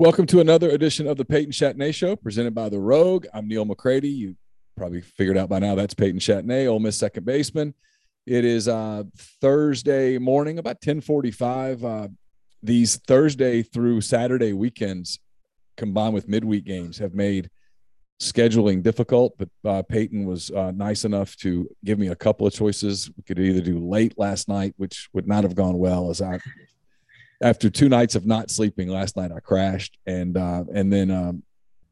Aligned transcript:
Welcome 0.00 0.26
to 0.26 0.40
another 0.40 0.70
edition 0.70 1.06
of 1.06 1.18
the 1.18 1.24
Peyton 1.24 1.52
Chatagnier 1.52 1.94
Show, 1.94 2.16
presented 2.16 2.52
by 2.52 2.68
The 2.68 2.80
Rogue. 2.80 3.26
I'm 3.32 3.46
Neal 3.46 3.64
McCready. 3.64 4.08
You 4.08 4.34
probably 4.76 5.00
figured 5.00 5.38
out 5.38 5.48
by 5.48 5.60
now 5.60 5.76
that's 5.76 5.94
Peyton 5.94 6.18
Chatagnier, 6.18 6.66
Ole 6.66 6.80
Miss 6.80 6.96
second 6.96 7.24
baseman. 7.24 7.74
It 8.26 8.44
is 8.44 8.66
uh, 8.66 9.04
Thursday 9.40 10.18
morning, 10.18 10.58
about 10.58 10.84
1045. 10.84 11.84
Uh, 11.84 12.08
these 12.60 12.96
Thursday 13.06 13.62
through 13.62 14.00
Saturday 14.00 14.52
weekends, 14.52 15.20
combined 15.76 16.12
with 16.12 16.28
midweek 16.28 16.64
games, 16.64 16.98
have 16.98 17.14
made 17.14 17.48
scheduling 18.20 18.82
difficult. 18.82 19.38
But 19.38 19.48
uh, 19.64 19.82
Peyton 19.84 20.26
was 20.26 20.50
uh, 20.50 20.72
nice 20.72 21.04
enough 21.04 21.36
to 21.36 21.70
give 21.84 22.00
me 22.00 22.08
a 22.08 22.16
couple 22.16 22.48
of 22.48 22.52
choices. 22.52 23.12
We 23.16 23.22
could 23.22 23.38
either 23.38 23.60
do 23.60 23.78
late 23.78 24.14
last 24.18 24.48
night, 24.48 24.74
which 24.76 25.08
would 25.12 25.28
not 25.28 25.44
have 25.44 25.54
gone 25.54 25.78
well, 25.78 26.10
as 26.10 26.20
I 26.20 26.40
after 27.44 27.70
two 27.70 27.88
nights 27.88 28.16
of 28.16 28.26
not 28.26 28.50
sleeping 28.50 28.88
last 28.88 29.16
night 29.16 29.30
i 29.30 29.38
crashed 29.38 29.98
and 30.06 30.36
uh 30.36 30.64
and 30.74 30.92
then 30.92 31.10
um 31.10 31.42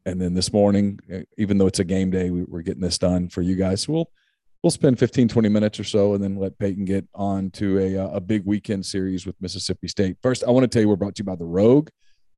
and 0.05 0.19
then 0.19 0.33
this 0.33 0.51
morning 0.51 0.99
even 1.37 1.57
though 1.57 1.67
it's 1.67 1.79
a 1.79 1.83
game 1.83 2.11
day 2.11 2.29
we, 2.29 2.41
are 2.53 2.61
getting 2.61 2.81
this 2.81 2.97
done 2.97 3.29
for 3.29 3.41
you 3.41 3.55
guys. 3.55 3.83
So 3.83 3.93
we'll 3.93 4.11
we'll 4.61 4.71
spend 4.71 4.99
15 4.99 5.27
20 5.27 5.49
minutes 5.49 5.79
or 5.79 5.83
so 5.83 6.13
and 6.13 6.23
then 6.23 6.35
let 6.35 6.57
peyton 6.57 6.85
get 6.85 7.07
on 7.13 7.49
to 7.51 7.79
a, 7.79 7.97
uh, 7.97 8.09
a 8.09 8.21
big 8.21 8.45
weekend 8.45 8.85
series 8.85 9.25
with 9.25 9.35
mississippi 9.41 9.87
state. 9.87 10.17
First 10.21 10.43
i 10.43 10.51
want 10.51 10.63
to 10.63 10.67
tell 10.67 10.81
you 10.81 10.89
we're 10.89 10.95
brought 10.95 11.15
to 11.15 11.21
you 11.21 11.25
by 11.25 11.35
the 11.35 11.45
rogue 11.45 11.89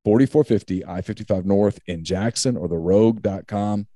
4450 0.04 0.86
i-55 0.86 1.44
north 1.44 1.80
in 1.86 2.04
jackson 2.04 2.56
or 2.56 2.68
the 2.68 2.78
rogue.com 2.78 3.86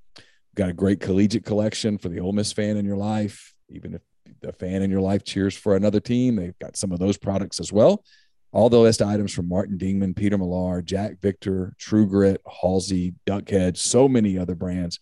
got 0.57 0.69
a 0.69 0.73
great 0.73 1.01
collegiate 1.01 1.45
collection 1.45 1.97
for 1.97 2.09
the 2.09 2.19
Ole 2.19 2.33
Miss 2.33 2.53
fan 2.53 2.77
in 2.77 2.85
your 2.85 2.97
life. 2.97 3.55
Even 3.69 3.95
if 3.95 4.03
the 4.41 4.53
fan 4.53 4.83
in 4.83 4.91
your 4.91 5.01
life 5.01 5.23
cheers 5.25 5.57
for 5.57 5.77
another 5.77 6.01
team 6.01 6.37
they've 6.37 6.59
got 6.61 6.77
some 6.77 6.93
of 6.93 6.99
those 6.99 7.19
products 7.19 7.61
as 7.61 7.73
well 7.73 8.03
all 8.53 8.69
the 8.69 8.79
list 8.79 9.01
items 9.01 9.33
from 9.33 9.49
Martin 9.49 9.79
Dingman, 9.79 10.17
Peter 10.17 10.37
Millar, 10.37 10.83
Jack 10.83 11.21
Victor, 11.21 11.75
True 11.79 12.07
Grit, 12.07 12.41
Halsey, 12.61 13.15
Duckhead, 13.27 13.77
so 13.77 14.09
many 14.09 14.37
other 14.37 14.55
brands 14.55 14.99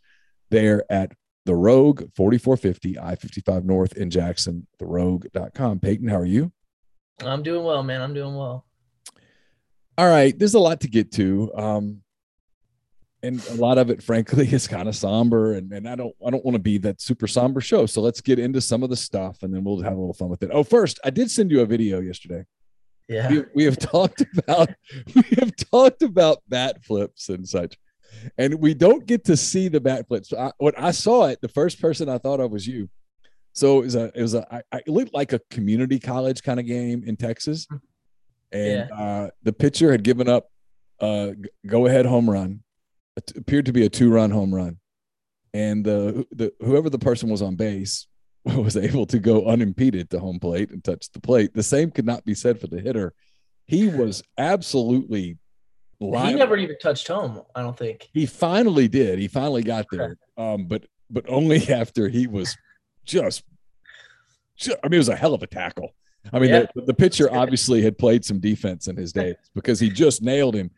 there 0.50 0.84
at 0.90 1.12
the 1.46 1.54
Rogue 1.54 2.02
4450 2.14 2.98
I 2.98 3.14
55 3.14 3.64
North 3.64 3.96
in 3.96 4.10
Jackson, 4.10 4.66
therogue.com. 4.78 5.80
Peyton, 5.80 6.08
how 6.08 6.18
are 6.18 6.26
you? 6.26 6.52
I'm 7.24 7.42
doing 7.42 7.64
well, 7.64 7.82
man. 7.82 8.02
I'm 8.02 8.12
doing 8.12 8.36
well. 8.36 8.66
All 9.96 10.08
right. 10.08 10.38
There's 10.38 10.54
a 10.54 10.60
lot 10.60 10.82
to 10.82 10.88
get 10.88 11.10
to. 11.12 11.50
Um, 11.54 12.02
and 13.22 13.44
a 13.48 13.54
lot 13.54 13.78
of 13.78 13.90
it, 13.90 14.02
frankly, 14.02 14.46
is 14.52 14.68
kind 14.68 14.88
of 14.88 14.94
somber. 14.94 15.54
And, 15.54 15.72
and 15.72 15.88
I 15.88 15.96
don't 15.96 16.14
I 16.24 16.30
don't 16.30 16.44
want 16.44 16.54
to 16.54 16.60
be 16.60 16.78
that 16.78 17.00
super 17.00 17.26
somber 17.26 17.62
show. 17.62 17.86
So 17.86 18.02
let's 18.02 18.20
get 18.20 18.38
into 18.38 18.60
some 18.60 18.82
of 18.82 18.90
the 18.90 18.96
stuff 18.96 19.42
and 19.42 19.52
then 19.52 19.64
we'll 19.64 19.80
have 19.80 19.94
a 19.94 20.00
little 20.00 20.14
fun 20.14 20.28
with 20.28 20.42
it. 20.42 20.50
Oh, 20.52 20.62
first, 20.62 21.00
I 21.02 21.10
did 21.10 21.30
send 21.30 21.50
you 21.50 21.62
a 21.62 21.66
video 21.66 22.00
yesterday 22.00 22.44
yeah. 23.08 23.30
We, 23.30 23.44
we 23.54 23.64
have 23.64 23.78
talked 23.78 24.22
about 24.36 24.70
we 25.14 25.22
have 25.38 25.54
talked 25.56 26.02
about 26.02 26.42
bat 26.48 26.84
flips 26.84 27.28
and 27.28 27.48
such. 27.48 27.76
And 28.36 28.54
we 28.54 28.74
don't 28.74 29.06
get 29.06 29.24
to 29.26 29.36
see 29.36 29.68
the 29.68 29.80
bat 29.80 30.08
flips. 30.08 30.32
I, 30.32 30.50
when 30.58 30.74
I 30.76 30.90
saw 30.92 31.26
it, 31.26 31.40
the 31.40 31.48
first 31.48 31.80
person 31.80 32.08
I 32.08 32.18
thought 32.18 32.40
of 32.40 32.50
was 32.50 32.66
you. 32.66 32.88
So 33.52 33.80
it 33.80 33.84
was 33.84 33.94
a 33.96 34.12
it 34.14 34.22
was 34.22 34.34
a 34.34 34.46
I, 34.72 34.78
it 34.78 34.88
looked 34.88 35.14
like 35.14 35.32
a 35.32 35.40
community 35.50 35.98
college 35.98 36.42
kind 36.42 36.60
of 36.60 36.66
game 36.66 37.02
in 37.06 37.16
Texas. 37.16 37.66
And 38.50 38.88
yeah. 38.88 38.96
uh, 38.96 39.30
the 39.42 39.52
pitcher 39.52 39.92
had 39.92 40.02
given 40.02 40.28
up 40.28 40.50
a 41.00 41.34
go 41.66 41.86
ahead 41.86 42.06
home 42.06 42.28
run. 42.28 42.62
It 43.16 43.32
appeared 43.36 43.66
to 43.66 43.72
be 43.72 43.84
a 43.84 43.88
two 43.88 44.10
run 44.10 44.30
home 44.30 44.54
run. 44.54 44.78
And 45.54 45.84
the, 45.84 46.26
the 46.30 46.52
whoever 46.60 46.90
the 46.90 46.98
person 46.98 47.30
was 47.30 47.42
on 47.42 47.56
base 47.56 48.06
was 48.44 48.76
able 48.76 49.06
to 49.06 49.18
go 49.18 49.46
unimpeded 49.48 50.10
to 50.10 50.18
home 50.18 50.38
plate 50.38 50.70
and 50.70 50.82
touch 50.82 51.10
the 51.10 51.20
plate. 51.20 51.54
The 51.54 51.62
same 51.62 51.90
could 51.90 52.06
not 52.06 52.24
be 52.24 52.34
said 52.34 52.60
for 52.60 52.66
the 52.66 52.80
hitter. 52.80 53.14
He 53.66 53.88
was 53.88 54.22
absolutely 54.38 55.38
He 56.28 56.34
never 56.34 56.56
even 56.56 56.76
touched 56.80 57.08
home, 57.08 57.42
I 57.54 57.62
don't 57.62 57.76
think. 57.76 58.08
He 58.12 58.24
finally 58.26 58.88
did. 58.88 59.18
He 59.18 59.28
finally 59.28 59.62
got 59.62 59.86
there. 59.90 60.16
Um, 60.36 60.66
but 60.66 60.86
but 61.10 61.24
only 61.28 61.68
after 61.72 62.08
he 62.08 62.26
was 62.26 62.56
just, 63.04 63.42
just 64.56 64.76
I 64.82 64.88
mean, 64.88 64.94
it 64.94 64.98
was 64.98 65.08
a 65.08 65.16
hell 65.16 65.34
of 65.34 65.42
a 65.42 65.46
tackle. 65.46 65.94
I 66.32 66.38
mean, 66.38 66.50
yeah. 66.50 66.66
the, 66.74 66.82
the 66.82 66.94
pitcher 66.94 67.32
obviously 67.32 67.82
had 67.82 67.96
played 67.96 68.24
some 68.24 68.38
defense 68.38 68.88
in 68.88 68.96
his 68.96 69.12
days 69.14 69.36
because 69.54 69.80
he 69.80 69.90
just 69.90 70.22
nailed 70.22 70.54
him. 70.54 70.70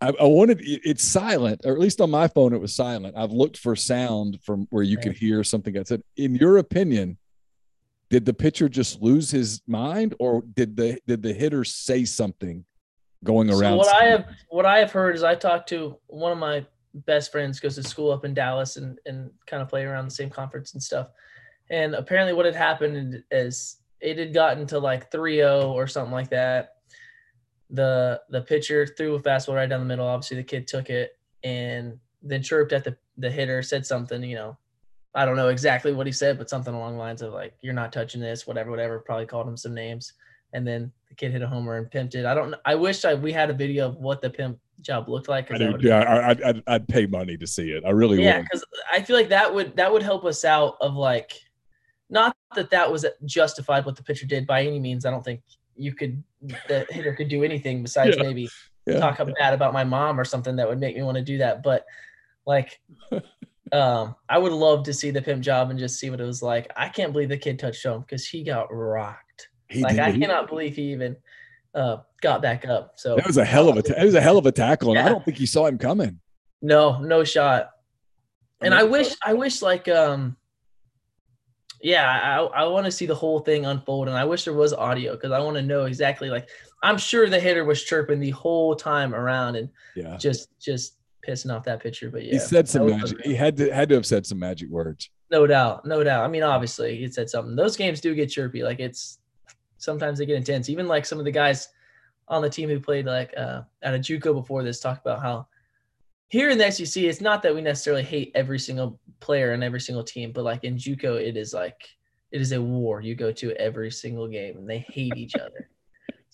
I, 0.00 0.08
I, 0.08 0.24
wanted 0.24 0.60
it's 0.62 1.04
silent, 1.04 1.62
or 1.64 1.72
at 1.72 1.78
least 1.78 2.00
on 2.00 2.10
my 2.10 2.28
phone, 2.28 2.52
it 2.52 2.60
was 2.60 2.74
silent. 2.74 3.16
I've 3.16 3.32
looked 3.32 3.56
for 3.56 3.74
sound 3.76 4.38
from 4.42 4.66
where 4.70 4.82
you 4.82 4.98
could 4.98 5.16
hear 5.16 5.42
something 5.44 5.78
I 5.78 5.84
said, 5.84 6.02
in 6.16 6.34
your 6.34 6.58
opinion, 6.58 7.16
did 8.10 8.24
the 8.24 8.34
pitcher 8.34 8.68
just 8.68 9.00
lose 9.00 9.30
his 9.30 9.62
mind 9.66 10.14
or 10.18 10.42
did 10.54 10.76
the 10.76 10.98
did 11.06 11.22
the 11.22 11.32
hitter 11.32 11.64
say 11.64 12.04
something 12.04 12.64
going 13.22 13.50
around? 13.50 13.72
So 13.72 13.76
what 13.76 14.02
I 14.02 14.04
have 14.06 14.26
what 14.50 14.66
I 14.66 14.78
have 14.78 14.92
heard 14.92 15.14
is 15.14 15.22
I 15.22 15.34
talked 15.34 15.68
to 15.70 15.96
one 16.06 16.32
of 16.32 16.38
my 16.38 16.66
best 16.94 17.32
friends 17.32 17.58
goes 17.58 17.74
to 17.76 17.82
school 17.82 18.12
up 18.12 18.24
in 18.24 18.34
Dallas 18.34 18.76
and 18.76 18.98
and 19.06 19.30
kind 19.46 19.62
of 19.62 19.68
play 19.68 19.84
around 19.84 20.04
the 20.04 20.10
same 20.14 20.30
conference 20.30 20.74
and 20.74 20.82
stuff. 20.82 21.08
And 21.70 21.94
apparently 21.94 22.34
what 22.34 22.46
had 22.46 22.54
happened 22.54 23.22
is 23.30 23.78
it 24.00 24.18
had 24.18 24.34
gotten 24.34 24.66
to 24.66 24.78
like 24.78 25.10
3-0 25.10 25.70
or 25.70 25.86
something 25.86 26.12
like 26.12 26.28
that 26.28 26.73
the 27.74 28.20
the 28.30 28.40
pitcher 28.40 28.86
threw 28.86 29.16
a 29.16 29.20
fastball 29.20 29.54
right 29.54 29.68
down 29.68 29.80
the 29.80 29.86
middle. 29.86 30.06
Obviously, 30.06 30.36
the 30.36 30.42
kid 30.42 30.66
took 30.66 30.90
it 30.90 31.18
and 31.42 31.98
then 32.22 32.42
chirped 32.42 32.72
at 32.72 32.84
the 32.84 32.96
the 33.18 33.30
hitter, 33.30 33.62
said 33.62 33.86
something, 33.86 34.22
you 34.22 34.34
know, 34.34 34.56
I 35.14 35.24
don't 35.24 35.36
know 35.36 35.48
exactly 35.48 35.92
what 35.92 36.06
he 36.06 36.12
said, 36.12 36.38
but 36.38 36.50
something 36.50 36.74
along 36.74 36.94
the 36.94 36.98
lines 36.98 37.22
of 37.22 37.32
like, 37.32 37.54
"You're 37.60 37.74
not 37.74 37.92
touching 37.92 38.20
this," 38.20 38.46
whatever, 38.46 38.70
whatever. 38.70 38.98
Probably 39.00 39.26
called 39.26 39.46
him 39.46 39.56
some 39.56 39.74
names, 39.74 40.12
and 40.52 40.66
then 40.66 40.90
the 41.08 41.14
kid 41.14 41.32
hit 41.32 41.42
a 41.42 41.46
homer 41.46 41.76
and 41.76 41.90
pimped 41.90 42.14
it. 42.14 42.26
I 42.26 42.34
don't. 42.34 42.54
I 42.64 42.74
wish 42.74 43.04
I 43.04 43.14
we 43.14 43.32
had 43.32 43.50
a 43.50 43.54
video 43.54 43.88
of 43.88 43.96
what 43.96 44.20
the 44.20 44.30
pimp 44.30 44.58
job 44.80 45.08
looked 45.08 45.28
like. 45.28 45.52
I 45.52 45.58
do, 45.58 45.76
yeah, 45.80 46.00
I, 46.00 46.30
I'd, 46.30 46.42
I'd, 46.42 46.62
I'd 46.66 46.88
pay 46.88 47.06
money 47.06 47.36
to 47.36 47.46
see 47.46 47.70
it. 47.70 47.84
I 47.84 47.90
really 47.90 48.18
would. 48.18 48.24
yeah, 48.24 48.40
because 48.40 48.64
I 48.92 49.02
feel 49.02 49.16
like 49.16 49.28
that 49.28 49.52
would 49.52 49.76
that 49.76 49.92
would 49.92 50.02
help 50.02 50.24
us 50.24 50.44
out 50.44 50.76
of 50.80 50.94
like, 50.94 51.32
not 52.10 52.36
that 52.56 52.70
that 52.70 52.90
was 52.90 53.06
justified 53.24 53.84
what 53.84 53.96
the 53.96 54.02
pitcher 54.02 54.26
did 54.26 54.46
by 54.46 54.62
any 54.62 54.80
means. 54.80 55.06
I 55.06 55.10
don't 55.10 55.24
think 55.24 55.42
you 55.76 55.94
could 55.94 56.22
the 56.68 56.86
hitter 56.90 57.14
could 57.14 57.28
do 57.28 57.42
anything 57.42 57.82
besides 57.82 58.16
yeah. 58.16 58.22
maybe 58.22 58.48
yeah. 58.86 58.98
talk 58.98 59.18
bad 59.38 59.54
about 59.54 59.72
my 59.72 59.84
mom 59.84 60.18
or 60.18 60.24
something 60.24 60.56
that 60.56 60.68
would 60.68 60.80
make 60.80 60.96
me 60.96 61.02
want 61.02 61.16
to 61.16 61.22
do 61.22 61.38
that. 61.38 61.62
But 61.62 61.84
like, 62.46 62.80
um, 63.72 64.14
I 64.28 64.38
would 64.38 64.52
love 64.52 64.84
to 64.84 64.94
see 64.94 65.10
the 65.10 65.22
pimp 65.22 65.42
job 65.42 65.70
and 65.70 65.78
just 65.78 65.98
see 65.98 66.10
what 66.10 66.20
it 66.20 66.24
was 66.24 66.42
like. 66.42 66.70
I 66.76 66.88
can't 66.88 67.12
believe 67.12 67.28
the 67.28 67.38
kid 67.38 67.58
touched 67.58 67.84
home 67.84 68.02
because 68.02 68.26
he 68.26 68.42
got 68.42 68.68
rocked. 68.70 69.48
He 69.68 69.82
like 69.82 69.96
did. 69.96 70.00
I 70.00 70.12
cannot 70.12 70.48
believe 70.48 70.76
he 70.76 70.92
even 70.92 71.16
uh, 71.74 71.98
got 72.20 72.42
back 72.42 72.66
up. 72.66 72.92
So 72.96 73.16
that 73.16 73.26
was 73.26 73.38
a 73.38 73.44
hell 73.44 73.68
of 73.68 73.76
a 73.76 73.82
ta- 73.82 73.94
it 74.00 74.04
was 74.04 74.14
a 74.14 74.20
hell 74.20 74.38
of 74.38 74.46
a 74.46 74.52
tackle, 74.52 74.90
and 74.90 74.98
yeah. 74.98 75.06
I 75.06 75.08
don't 75.08 75.24
think 75.24 75.38
he 75.38 75.46
saw 75.46 75.66
him 75.66 75.78
coming. 75.78 76.20
No, 76.62 77.00
no 77.00 77.24
shot. 77.24 77.70
And 78.60 78.72
I 78.74 78.84
wish 78.84 79.14
I 79.22 79.34
wish 79.34 79.60
like 79.60 79.88
um 79.88 80.36
yeah, 81.84 82.40
I, 82.40 82.62
I 82.62 82.64
want 82.64 82.86
to 82.86 82.90
see 82.90 83.04
the 83.04 83.14
whole 83.14 83.40
thing 83.40 83.66
unfold, 83.66 84.08
and 84.08 84.16
I 84.16 84.24
wish 84.24 84.44
there 84.44 84.54
was 84.54 84.72
audio 84.72 85.12
because 85.12 85.32
I 85.32 85.38
want 85.38 85.58
to 85.58 85.62
know 85.62 85.84
exactly. 85.84 86.30
Like, 86.30 86.48
I'm 86.82 86.96
sure 86.96 87.28
the 87.28 87.38
hitter 87.38 87.62
was 87.66 87.84
chirping 87.84 88.20
the 88.20 88.30
whole 88.30 88.74
time 88.74 89.14
around 89.14 89.56
and 89.56 89.68
yeah, 89.94 90.16
just 90.16 90.48
just 90.58 90.96
pissing 91.28 91.54
off 91.54 91.62
that 91.64 91.82
pitcher. 91.82 92.08
But 92.08 92.24
yeah, 92.24 92.32
he 92.32 92.38
said 92.38 92.70
some 92.70 92.88
magic. 92.88 93.20
He 93.20 93.34
had 93.34 93.58
to 93.58 93.70
had 93.70 93.90
to 93.90 93.96
have 93.96 94.06
said 94.06 94.24
some 94.24 94.38
magic 94.38 94.70
words. 94.70 95.10
No 95.30 95.46
doubt, 95.46 95.84
no 95.84 96.02
doubt. 96.02 96.24
I 96.24 96.28
mean, 96.28 96.42
obviously, 96.42 96.96
he 96.96 97.06
said 97.10 97.28
something. 97.28 97.54
Those 97.54 97.76
games 97.76 98.00
do 98.00 98.14
get 98.14 98.30
chirpy. 98.30 98.62
Like 98.62 98.80
it's 98.80 99.18
sometimes 99.76 100.18
they 100.18 100.24
get 100.24 100.36
intense. 100.36 100.70
Even 100.70 100.88
like 100.88 101.04
some 101.04 101.18
of 101.18 101.26
the 101.26 101.30
guys 101.30 101.68
on 102.28 102.40
the 102.40 102.48
team 102.48 102.70
who 102.70 102.80
played 102.80 103.04
like 103.04 103.34
uh, 103.36 103.60
at 103.82 103.94
a 103.94 103.98
JUCO 103.98 104.32
before 104.32 104.62
this 104.62 104.80
talk 104.80 105.02
about 105.02 105.20
how 105.20 105.48
here 106.34 106.50
in 106.50 106.58
the 106.58 106.68
SEC, 106.68 107.00
it's 107.00 107.20
not 107.20 107.44
that 107.44 107.54
we 107.54 107.60
necessarily 107.60 108.02
hate 108.02 108.32
every 108.34 108.58
single 108.58 108.98
player 109.20 109.52
and 109.52 109.62
every 109.62 109.80
single 109.80 110.02
team, 110.02 110.32
but 110.32 110.42
like 110.42 110.64
in 110.64 110.76
JUCO, 110.76 111.14
it 111.24 111.36
is 111.36 111.54
like 111.54 111.80
it 112.32 112.40
is 112.40 112.50
a 112.50 112.60
war. 112.60 113.00
You 113.00 113.14
go 113.14 113.30
to 113.30 113.52
every 113.52 113.92
single 113.92 114.26
game, 114.26 114.56
and 114.56 114.68
they 114.68 114.78
hate 114.78 115.16
each 115.16 115.36
other. 115.36 115.70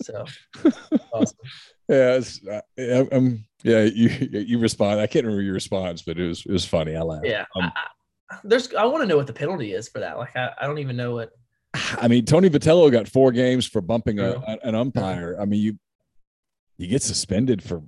So 0.00 0.24
awesome. 1.12 1.36
Yeah, 1.86 2.14
it's, 2.14 2.40
uh, 2.48 3.04
um, 3.12 3.44
yeah. 3.62 3.82
You 3.82 4.08
you 4.30 4.58
respond. 4.58 5.00
I 5.00 5.06
can't 5.06 5.26
remember 5.26 5.42
your 5.42 5.52
response, 5.52 6.00
but 6.00 6.18
it 6.18 6.26
was 6.26 6.46
it 6.46 6.52
was 6.52 6.64
funny. 6.64 6.96
I 6.96 7.02
laughed. 7.02 7.26
Yeah. 7.26 7.44
Um, 7.54 7.70
I, 7.76 8.38
there's. 8.42 8.72
I 8.72 8.86
want 8.86 9.02
to 9.02 9.06
know 9.06 9.18
what 9.18 9.26
the 9.26 9.34
penalty 9.34 9.74
is 9.74 9.90
for 9.90 9.98
that. 9.98 10.16
Like, 10.16 10.34
I, 10.34 10.48
I 10.58 10.66
don't 10.66 10.78
even 10.78 10.96
know 10.96 11.12
what. 11.12 11.32
I 11.74 12.08
mean, 12.08 12.24
Tony 12.24 12.48
Vitello 12.48 12.90
got 12.90 13.06
four 13.06 13.32
games 13.32 13.66
for 13.66 13.82
bumping 13.82 14.18
a, 14.18 14.40
an 14.62 14.74
umpire. 14.74 15.36
I 15.38 15.44
mean, 15.44 15.60
you 15.60 15.78
you 16.78 16.86
get 16.86 17.02
suspended 17.02 17.62
for 17.62 17.82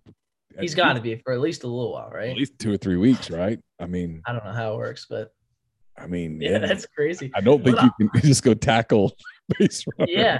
He's 0.61 0.75
got 0.75 0.95
to 0.95 1.01
be 1.01 1.17
for 1.17 1.33
at 1.33 1.41
least 1.41 1.65
a 1.65 1.67
little 1.67 1.93
while, 1.93 2.11
right? 2.11 2.31
At 2.31 2.37
least 2.37 2.59
two 2.59 2.73
or 2.73 2.77
three 2.77 2.97
weeks, 2.97 3.31
right? 3.31 3.59
I 3.81 3.87
mean, 3.87 4.23
I 4.27 4.33
don't 4.33 4.45
know 4.45 4.53
how 4.53 4.75
it 4.75 4.77
works, 4.77 5.07
but 5.09 5.33
I 5.97 6.07
mean, 6.07 6.41
yeah, 6.41 6.53
yeah. 6.53 6.59
that's 6.59 6.87
crazy. 6.87 7.31
I 7.35 7.41
don't 7.41 7.63
think 7.65 7.77
but 7.77 7.91
you 7.99 8.09
can 8.09 8.21
just 8.29 8.43
go 8.43 8.55
tackle 8.55 9.13
base 9.59 9.85
runner. 9.99 10.13
Yeah. 10.13 10.39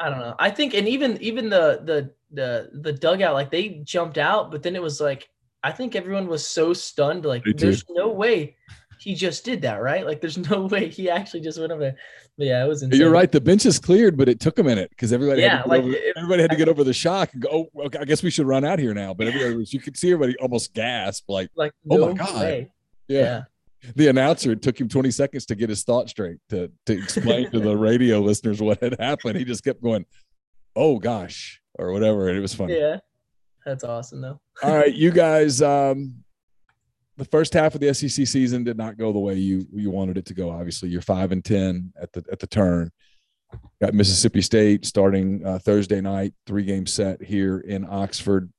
I 0.00 0.08
don't 0.08 0.18
know. 0.18 0.34
I 0.38 0.48
think, 0.48 0.72
and 0.72 0.88
even 0.88 1.20
even 1.20 1.50
the 1.50 1.82
the 1.84 2.10
the 2.30 2.70
the 2.80 2.92
dugout, 2.92 3.34
like 3.34 3.50
they 3.50 3.80
jumped 3.84 4.16
out, 4.16 4.50
but 4.50 4.62
then 4.62 4.74
it 4.74 4.80
was 4.80 4.98
like 4.98 5.28
I 5.62 5.70
think 5.72 5.94
everyone 5.94 6.26
was 6.26 6.46
so 6.46 6.72
stunned, 6.72 7.26
like 7.26 7.44
there's 7.44 7.84
no 7.90 8.08
way 8.08 8.56
he 9.02 9.14
just 9.14 9.44
did 9.44 9.62
that, 9.62 9.82
right? 9.82 10.06
Like, 10.06 10.20
there's 10.20 10.38
no 10.50 10.66
way 10.66 10.88
he 10.88 11.10
actually 11.10 11.40
just 11.40 11.58
went 11.58 11.72
over. 11.72 11.92
But 12.38 12.46
yeah, 12.46 12.64
it 12.64 12.68
was 12.68 12.82
insane. 12.82 13.00
You're 13.00 13.10
right. 13.10 13.30
The 13.30 13.40
bench 13.40 13.66
is 13.66 13.78
cleared, 13.78 14.16
but 14.16 14.28
it 14.28 14.40
took 14.40 14.58
a 14.58 14.62
minute 14.62 14.90
because 14.90 15.12
everybody, 15.12 15.42
Yeah, 15.42 15.56
had 15.58 15.62
to 15.62 15.62
get 15.62 15.68
like, 15.68 15.82
over, 15.82 15.92
it- 15.92 16.12
everybody 16.16 16.42
had 16.42 16.50
to 16.52 16.56
get 16.56 16.68
over 16.68 16.84
the 16.84 16.92
shock 16.92 17.32
and 17.34 17.42
go. 17.42 17.48
Oh, 17.76 17.82
okay, 17.86 17.98
I 17.98 18.04
guess 18.04 18.22
we 18.22 18.30
should 18.30 18.46
run 18.46 18.64
out 18.64 18.78
here 18.78 18.94
now. 18.94 19.12
But 19.14 19.26
everybody 19.28 19.56
was, 19.58 19.72
you 19.72 19.80
could 19.80 19.96
see 19.96 20.12
everybody 20.12 20.38
almost 20.38 20.72
gasp, 20.74 21.24
like, 21.28 21.50
Like, 21.56 21.72
Oh 21.90 22.08
my 22.08 22.12
God. 22.14 22.68
yeah. 23.08 23.18
Yeah. 23.18 23.42
The 23.96 24.06
announcer 24.08 24.52
it 24.52 24.62
took 24.62 24.80
him 24.80 24.88
20 24.88 25.10
seconds 25.10 25.44
to 25.46 25.56
get 25.56 25.68
his 25.68 25.82
thought 25.82 26.08
straight 26.08 26.36
to 26.50 26.70
to 26.86 26.92
explain 26.96 27.50
to 27.50 27.58
the 27.58 27.76
radio 27.88 28.20
listeners 28.20 28.62
what 28.62 28.80
had 28.80 28.94
happened. 29.00 29.36
He 29.36 29.44
just 29.44 29.64
kept 29.64 29.82
going, 29.82 30.06
"Oh 30.76 31.00
gosh," 31.00 31.60
or 31.80 31.90
whatever, 31.90 32.28
and 32.28 32.38
it 32.38 32.40
was 32.40 32.54
funny. 32.54 32.78
Yeah. 32.78 32.98
That's 33.66 33.82
awesome, 33.82 34.20
though. 34.20 34.40
All 34.62 34.76
right, 34.76 34.94
you 34.94 35.10
guys. 35.10 35.60
Um, 35.62 36.22
the 37.22 37.28
first 37.28 37.54
half 37.54 37.76
of 37.76 37.80
the 37.80 37.94
SEC 37.94 38.26
season 38.26 38.64
did 38.64 38.76
not 38.76 38.98
go 38.98 39.12
the 39.12 39.18
way 39.18 39.34
you 39.34 39.64
you 39.72 39.90
wanted 39.90 40.18
it 40.18 40.26
to 40.26 40.34
go. 40.34 40.50
Obviously, 40.50 40.88
you're 40.88 41.00
five 41.00 41.30
and 41.30 41.44
ten 41.44 41.92
at 42.00 42.12
the 42.12 42.24
at 42.32 42.40
the 42.40 42.48
turn. 42.48 42.90
Got 43.80 43.94
Mississippi 43.94 44.42
State 44.42 44.84
starting 44.84 45.46
uh, 45.46 45.60
Thursday 45.60 46.00
night, 46.00 46.34
three 46.48 46.64
game 46.64 46.84
set 46.84 47.22
here 47.22 47.60
in 47.60 47.86
Oxford. 47.88 48.50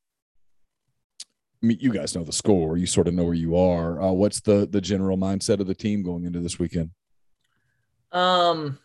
I 1.21 1.65
mean, 1.65 1.77
you 1.81 1.92
guys 1.92 2.15
know 2.15 2.24
the 2.24 2.31
score. 2.31 2.77
You 2.77 2.86
sort 2.86 3.10
of 3.10 3.13
know 3.13 3.25
where 3.25 3.33
you 3.33 3.57
are. 3.57 4.01
Uh, 4.01 4.12
what's 4.13 4.39
the 4.39 4.65
the 4.65 4.80
general 4.80 5.18
mindset 5.18 5.60
of 5.60 5.68
the 5.68 5.75
team 5.75 6.01
going 6.01 6.24
into 6.24 6.39
this 6.39 6.57
weekend? 6.57 6.92
Um, 8.13 8.80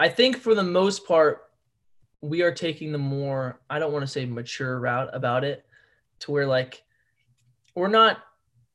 I 0.00 0.08
think 0.08 0.38
for 0.38 0.56
the 0.56 0.64
most 0.64 1.06
part, 1.06 1.42
we 2.22 2.42
are 2.42 2.52
taking 2.52 2.90
the 2.90 2.98
more, 2.98 3.60
I 3.70 3.78
don't 3.78 3.92
want 3.92 4.02
to 4.02 4.10
say 4.10 4.24
mature 4.24 4.80
route 4.80 5.10
about 5.12 5.44
it 5.44 5.64
to 6.20 6.32
where 6.32 6.46
like 6.46 6.83
we're 7.74 7.88
not, 7.88 8.18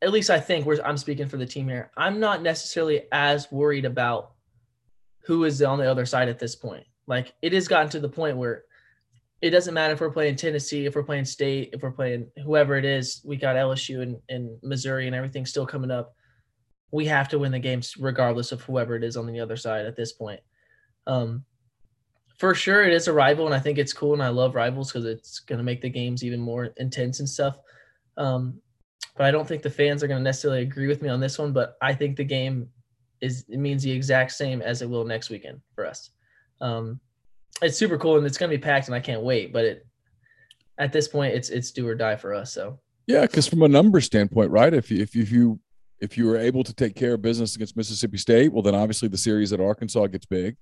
at 0.01 0.11
least 0.11 0.29
I 0.29 0.39
think 0.39 0.67
I'm 0.83 0.97
speaking 0.97 1.27
for 1.27 1.37
the 1.37 1.45
team 1.45 1.67
here. 1.67 1.91
I'm 1.97 2.19
not 2.19 2.41
necessarily 2.41 3.03
as 3.11 3.51
worried 3.51 3.85
about 3.85 4.31
who 5.25 5.43
is 5.43 5.61
on 5.61 5.79
the 5.79 5.89
other 5.89 6.05
side 6.05 6.29
at 6.29 6.39
this 6.39 6.55
point. 6.55 6.85
Like 7.07 7.33
it 7.41 7.53
has 7.53 7.67
gotten 7.67 7.89
to 7.89 7.99
the 7.99 8.09
point 8.09 8.37
where 8.37 8.63
it 9.41 9.51
doesn't 9.51 9.73
matter 9.73 9.93
if 9.93 10.01
we're 10.01 10.11
playing 10.11 10.35
Tennessee, 10.35 10.85
if 10.85 10.95
we're 10.95 11.03
playing 11.03 11.25
state, 11.25 11.69
if 11.73 11.81
we're 11.81 11.91
playing 11.91 12.29
whoever 12.43 12.75
it 12.75 12.85
is, 12.85 13.21
we 13.23 13.37
got 13.37 13.55
LSU 13.55 14.01
and, 14.01 14.17
and 14.29 14.57
Missouri 14.61 15.07
and 15.07 15.15
everything 15.15 15.45
still 15.45 15.65
coming 15.65 15.91
up 15.91 16.15
we 16.91 17.05
have 17.05 17.29
to 17.29 17.39
win 17.39 17.51
the 17.51 17.59
games 17.59 17.95
regardless 17.97 18.51
of 18.51 18.61
whoever 18.61 18.95
it 18.95 19.03
is 19.03 19.17
on 19.17 19.27
the 19.27 19.39
other 19.39 19.57
side 19.57 19.85
at 19.85 19.95
this 19.95 20.11
point. 20.11 20.39
Um, 21.07 21.45
for 22.37 22.55
sure, 22.55 22.83
it 22.83 22.93
is 22.93 23.07
a 23.07 23.13
rival, 23.13 23.45
and 23.45 23.53
I 23.53 23.59
think 23.59 23.77
it's 23.77 23.93
cool, 23.93 24.13
and 24.13 24.23
I 24.23 24.29
love 24.29 24.55
rivals 24.55 24.91
because 24.91 25.05
it's 25.05 25.39
going 25.39 25.57
to 25.57 25.63
make 25.63 25.81
the 25.81 25.89
games 25.89 26.23
even 26.23 26.39
more 26.39 26.69
intense 26.77 27.19
and 27.19 27.29
stuff. 27.29 27.57
Um, 28.17 28.61
but 29.17 29.25
I 29.25 29.31
don't 29.31 29.47
think 29.47 29.61
the 29.61 29.69
fans 29.69 30.03
are 30.03 30.07
going 30.07 30.19
to 30.19 30.23
necessarily 30.23 30.61
agree 30.61 30.87
with 30.87 31.01
me 31.01 31.09
on 31.09 31.19
this 31.19 31.37
one. 31.37 31.51
But 31.51 31.75
I 31.81 31.93
think 31.93 32.15
the 32.15 32.23
game 32.23 32.69
is 33.21 33.45
it 33.49 33.59
means 33.59 33.83
the 33.83 33.91
exact 33.91 34.31
same 34.31 34.61
as 34.61 34.81
it 34.81 34.89
will 34.89 35.05
next 35.05 35.29
weekend 35.29 35.61
for 35.75 35.85
us. 35.85 36.11
Um, 36.61 36.99
it's 37.61 37.77
super 37.77 37.97
cool, 37.97 38.17
and 38.17 38.25
it's 38.25 38.37
going 38.37 38.49
to 38.49 38.57
be 38.57 38.61
packed, 38.61 38.87
and 38.87 38.95
I 38.95 38.99
can't 38.99 39.21
wait. 39.21 39.51
But 39.51 39.65
it 39.65 39.87
at 40.77 40.93
this 40.93 41.07
point, 41.07 41.33
it's 41.33 41.49
it's 41.49 41.71
do 41.71 41.87
or 41.87 41.95
die 41.95 42.15
for 42.15 42.33
us. 42.33 42.53
So 42.53 42.79
Yeah, 43.07 43.21
because 43.21 43.47
from 43.47 43.61
a 43.63 43.67
number 43.67 43.99
standpoint, 44.01 44.51
right? 44.51 44.73
If 44.73 44.89
you, 44.89 45.01
if 45.01 45.15
you, 45.15 45.21
if 45.21 45.31
you 45.31 45.59
if 45.99 46.17
you 46.17 46.25
were 46.25 46.37
able 46.37 46.63
to 46.63 46.73
take 46.73 46.95
care 46.95 47.15
of 47.15 47.21
business 47.21 47.55
against 47.55 47.75
Mississippi 47.75 48.17
State, 48.17 48.53
well, 48.53 48.63
then 48.63 48.75
obviously 48.75 49.09
the 49.09 49.17
series 49.17 49.51
at 49.51 49.59
Arkansas 49.59 50.07
gets 50.07 50.25
big. 50.25 50.55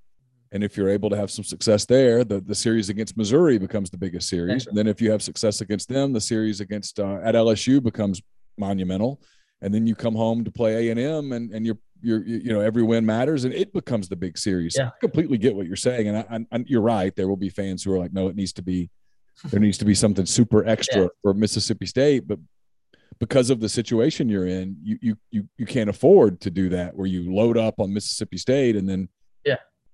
And 0.51 0.63
if 0.63 0.77
you're 0.77 0.89
able 0.89 1.09
to 1.09 1.17
have 1.17 1.29
some 1.29 1.43
success 1.43 1.85
there, 1.85 2.23
the, 2.23 2.39
the 2.39 2.55
series 2.55 2.89
against 2.89 3.17
Missouri 3.17 3.57
becomes 3.57 3.89
the 3.89 3.97
biggest 3.97 4.29
series. 4.29 4.65
And 4.67 4.77
then 4.77 4.87
if 4.87 5.01
you 5.01 5.11
have 5.11 5.21
success 5.21 5.59
against 5.61 5.89
them, 5.89 6.13
the 6.13 6.21
series 6.21 6.61
against 6.61 6.99
uh, 6.99 7.19
at 7.23 7.35
LSU 7.35 7.83
becomes 7.83 8.21
monumental. 8.57 9.21
And 9.61 9.73
then 9.73 9.85
you 9.87 9.95
come 9.95 10.15
home 10.15 10.43
to 10.43 10.51
play 10.51 10.87
A 10.87 10.91
and 10.91 10.99
M, 10.99 11.31
and 11.31 11.51
and 11.51 11.65
you're 11.65 11.79
you're 12.01 12.23
you 12.23 12.53
know 12.53 12.59
every 12.61 12.83
win 12.83 13.05
matters, 13.05 13.43
and 13.43 13.53
it 13.53 13.73
becomes 13.73 14.07
the 14.07 14.15
big 14.15 14.37
series. 14.37 14.75
Yeah. 14.77 14.89
I 14.89 14.91
completely 15.01 15.37
get 15.39 15.55
what 15.55 15.65
you're 15.65 15.75
saying, 15.75 16.07
and 16.07 16.17
I, 16.17 16.55
I, 16.55 16.63
you're 16.67 16.81
right. 16.81 17.15
There 17.15 17.27
will 17.27 17.37
be 17.37 17.49
fans 17.49 17.83
who 17.83 17.91
are 17.93 17.97
like, 17.97 18.13
no, 18.13 18.27
it 18.27 18.35
needs 18.35 18.53
to 18.53 18.61
be 18.61 18.89
there 19.45 19.59
needs 19.59 19.77
to 19.79 19.85
be 19.85 19.95
something 19.95 20.25
super 20.27 20.65
extra 20.67 21.01
Yeah. 21.03 21.07
for 21.23 21.33
Mississippi 21.33 21.87
State, 21.87 22.27
but 22.27 22.39
because 23.19 23.49
of 23.49 23.59
the 23.59 23.67
situation 23.69 24.29
you're 24.29 24.45
in, 24.45 24.77
you 24.83 24.99
you 25.01 25.17
you 25.31 25.49
you 25.57 25.65
can't 25.65 25.89
afford 25.89 26.39
to 26.41 26.51
do 26.51 26.69
that 26.69 26.95
where 26.95 27.07
you 27.07 27.33
load 27.33 27.57
up 27.57 27.79
on 27.79 27.93
Mississippi 27.93 28.37
State 28.37 28.75
and 28.75 28.87
then. 28.87 29.09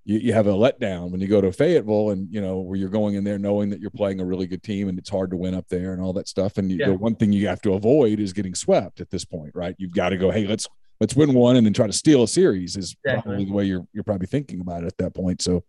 You, 0.06 0.20
you 0.20 0.34
have 0.34 0.48
a 0.48 0.52
letdown 0.52 1.12
when 1.12 1.22
you 1.22 1.28
go 1.28 1.40
to 1.42 1.52
Fayetteville 1.52 2.10
and 2.12 2.28
you 2.32 2.42
know 2.42 2.60
where 2.60 2.78
you're 2.78 2.90
going 2.90 3.16
in 3.16 3.24
there 3.24 3.40
knowing 3.40 3.70
that 3.70 3.80
you're 3.80 3.90
playing 3.90 4.20
a 4.20 4.26
really 4.26 4.48
good 4.48 4.64
team 4.64 4.90
and 4.90 5.00
it's 5.00 5.10
hard 5.10 5.30
to 5.32 5.38
win 5.38 5.54
up 5.56 5.68
there 5.70 5.94
and 5.94 6.02
all 6.02 6.14
that 6.14 6.28
stuff. 6.28 6.58
And 6.58 6.70
you, 6.72 6.78
Yeah. 6.78 6.88
the 6.88 6.94
one 6.96 7.16
thing 7.16 7.32
you 7.32 7.48
have 7.48 7.62
to 7.62 7.74
avoid 7.74 8.20
is 8.20 8.34
getting 8.34 8.56
swept 8.56 9.00
at 9.02 9.10
this 9.10 9.24
point, 9.26 9.52
right? 9.56 9.76
You've 9.78 9.94
got 9.94 10.10
to 10.10 10.18
go, 10.18 10.30
hey, 10.32 10.46
let's 10.46 10.68
let's 11.00 11.16
win 11.16 11.34
one 11.34 11.56
and 11.56 11.66
then 11.66 11.74
try 11.74 11.88
to 11.88 11.94
steal 11.94 12.24
a 12.24 12.28
series 12.28 12.76
is 12.78 12.96
Exactly. 13.06 13.22
probably 13.32 13.46
the 13.46 13.52
way 13.54 13.66
you're 13.66 13.88
you're 13.94 14.04
probably 14.04 14.28
thinking 14.28 14.60
about 14.62 14.84
it 14.84 14.88
at 14.88 14.98
that 14.98 15.14
point. 15.14 15.42
So 15.42 15.64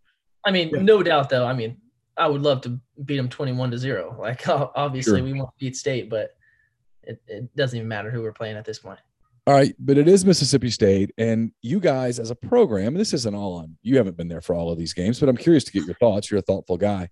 I 0.44 0.50
mean, 0.50 0.70
Yeah. 0.70 0.82
no 0.82 1.02
doubt 1.02 1.28
though. 1.30 1.46
I 1.46 1.52
mean, 1.54 1.76
I 2.16 2.28
would 2.28 2.42
love 2.42 2.60
to 2.62 2.78
beat 3.04 3.16
them 3.16 3.28
21 3.28 3.70
to 3.72 3.78
0. 3.78 4.16
Like 4.20 4.46
obviously 4.48 5.18
Sure. 5.20 5.24
we 5.24 5.32
won't 5.32 5.50
beat 5.58 5.76
state, 5.76 6.10
but 6.10 6.36
it, 7.02 7.20
it 7.28 7.54
doesn't 7.56 7.76
even 7.76 7.88
matter 7.88 8.10
who 8.10 8.22
we're 8.22 8.32
playing 8.32 8.56
at 8.56 8.64
this 8.64 8.78
point. 8.78 8.98
All 9.46 9.52
right, 9.52 9.74
but 9.78 9.98
it 9.98 10.08
is 10.08 10.24
Mississippi 10.24 10.70
State, 10.70 11.10
and 11.18 11.52
you 11.60 11.78
guys 11.78 12.18
as 12.18 12.30
a 12.30 12.34
program, 12.34 12.88
and 12.88 12.96
this 12.96 13.12
isn't 13.12 13.34
all 13.34 13.56
on 13.56 13.76
you 13.82 13.98
haven't 13.98 14.16
been 14.16 14.28
there 14.28 14.40
for 14.40 14.54
all 14.54 14.72
of 14.72 14.78
these 14.78 14.94
games, 14.94 15.20
but 15.20 15.28
I'm 15.28 15.36
curious 15.36 15.64
to 15.64 15.72
get 15.72 15.84
your 15.84 15.96
thoughts. 15.96 16.30
You're 16.30 16.38
a 16.38 16.42
thoughtful 16.42 16.78
guy. 16.78 17.10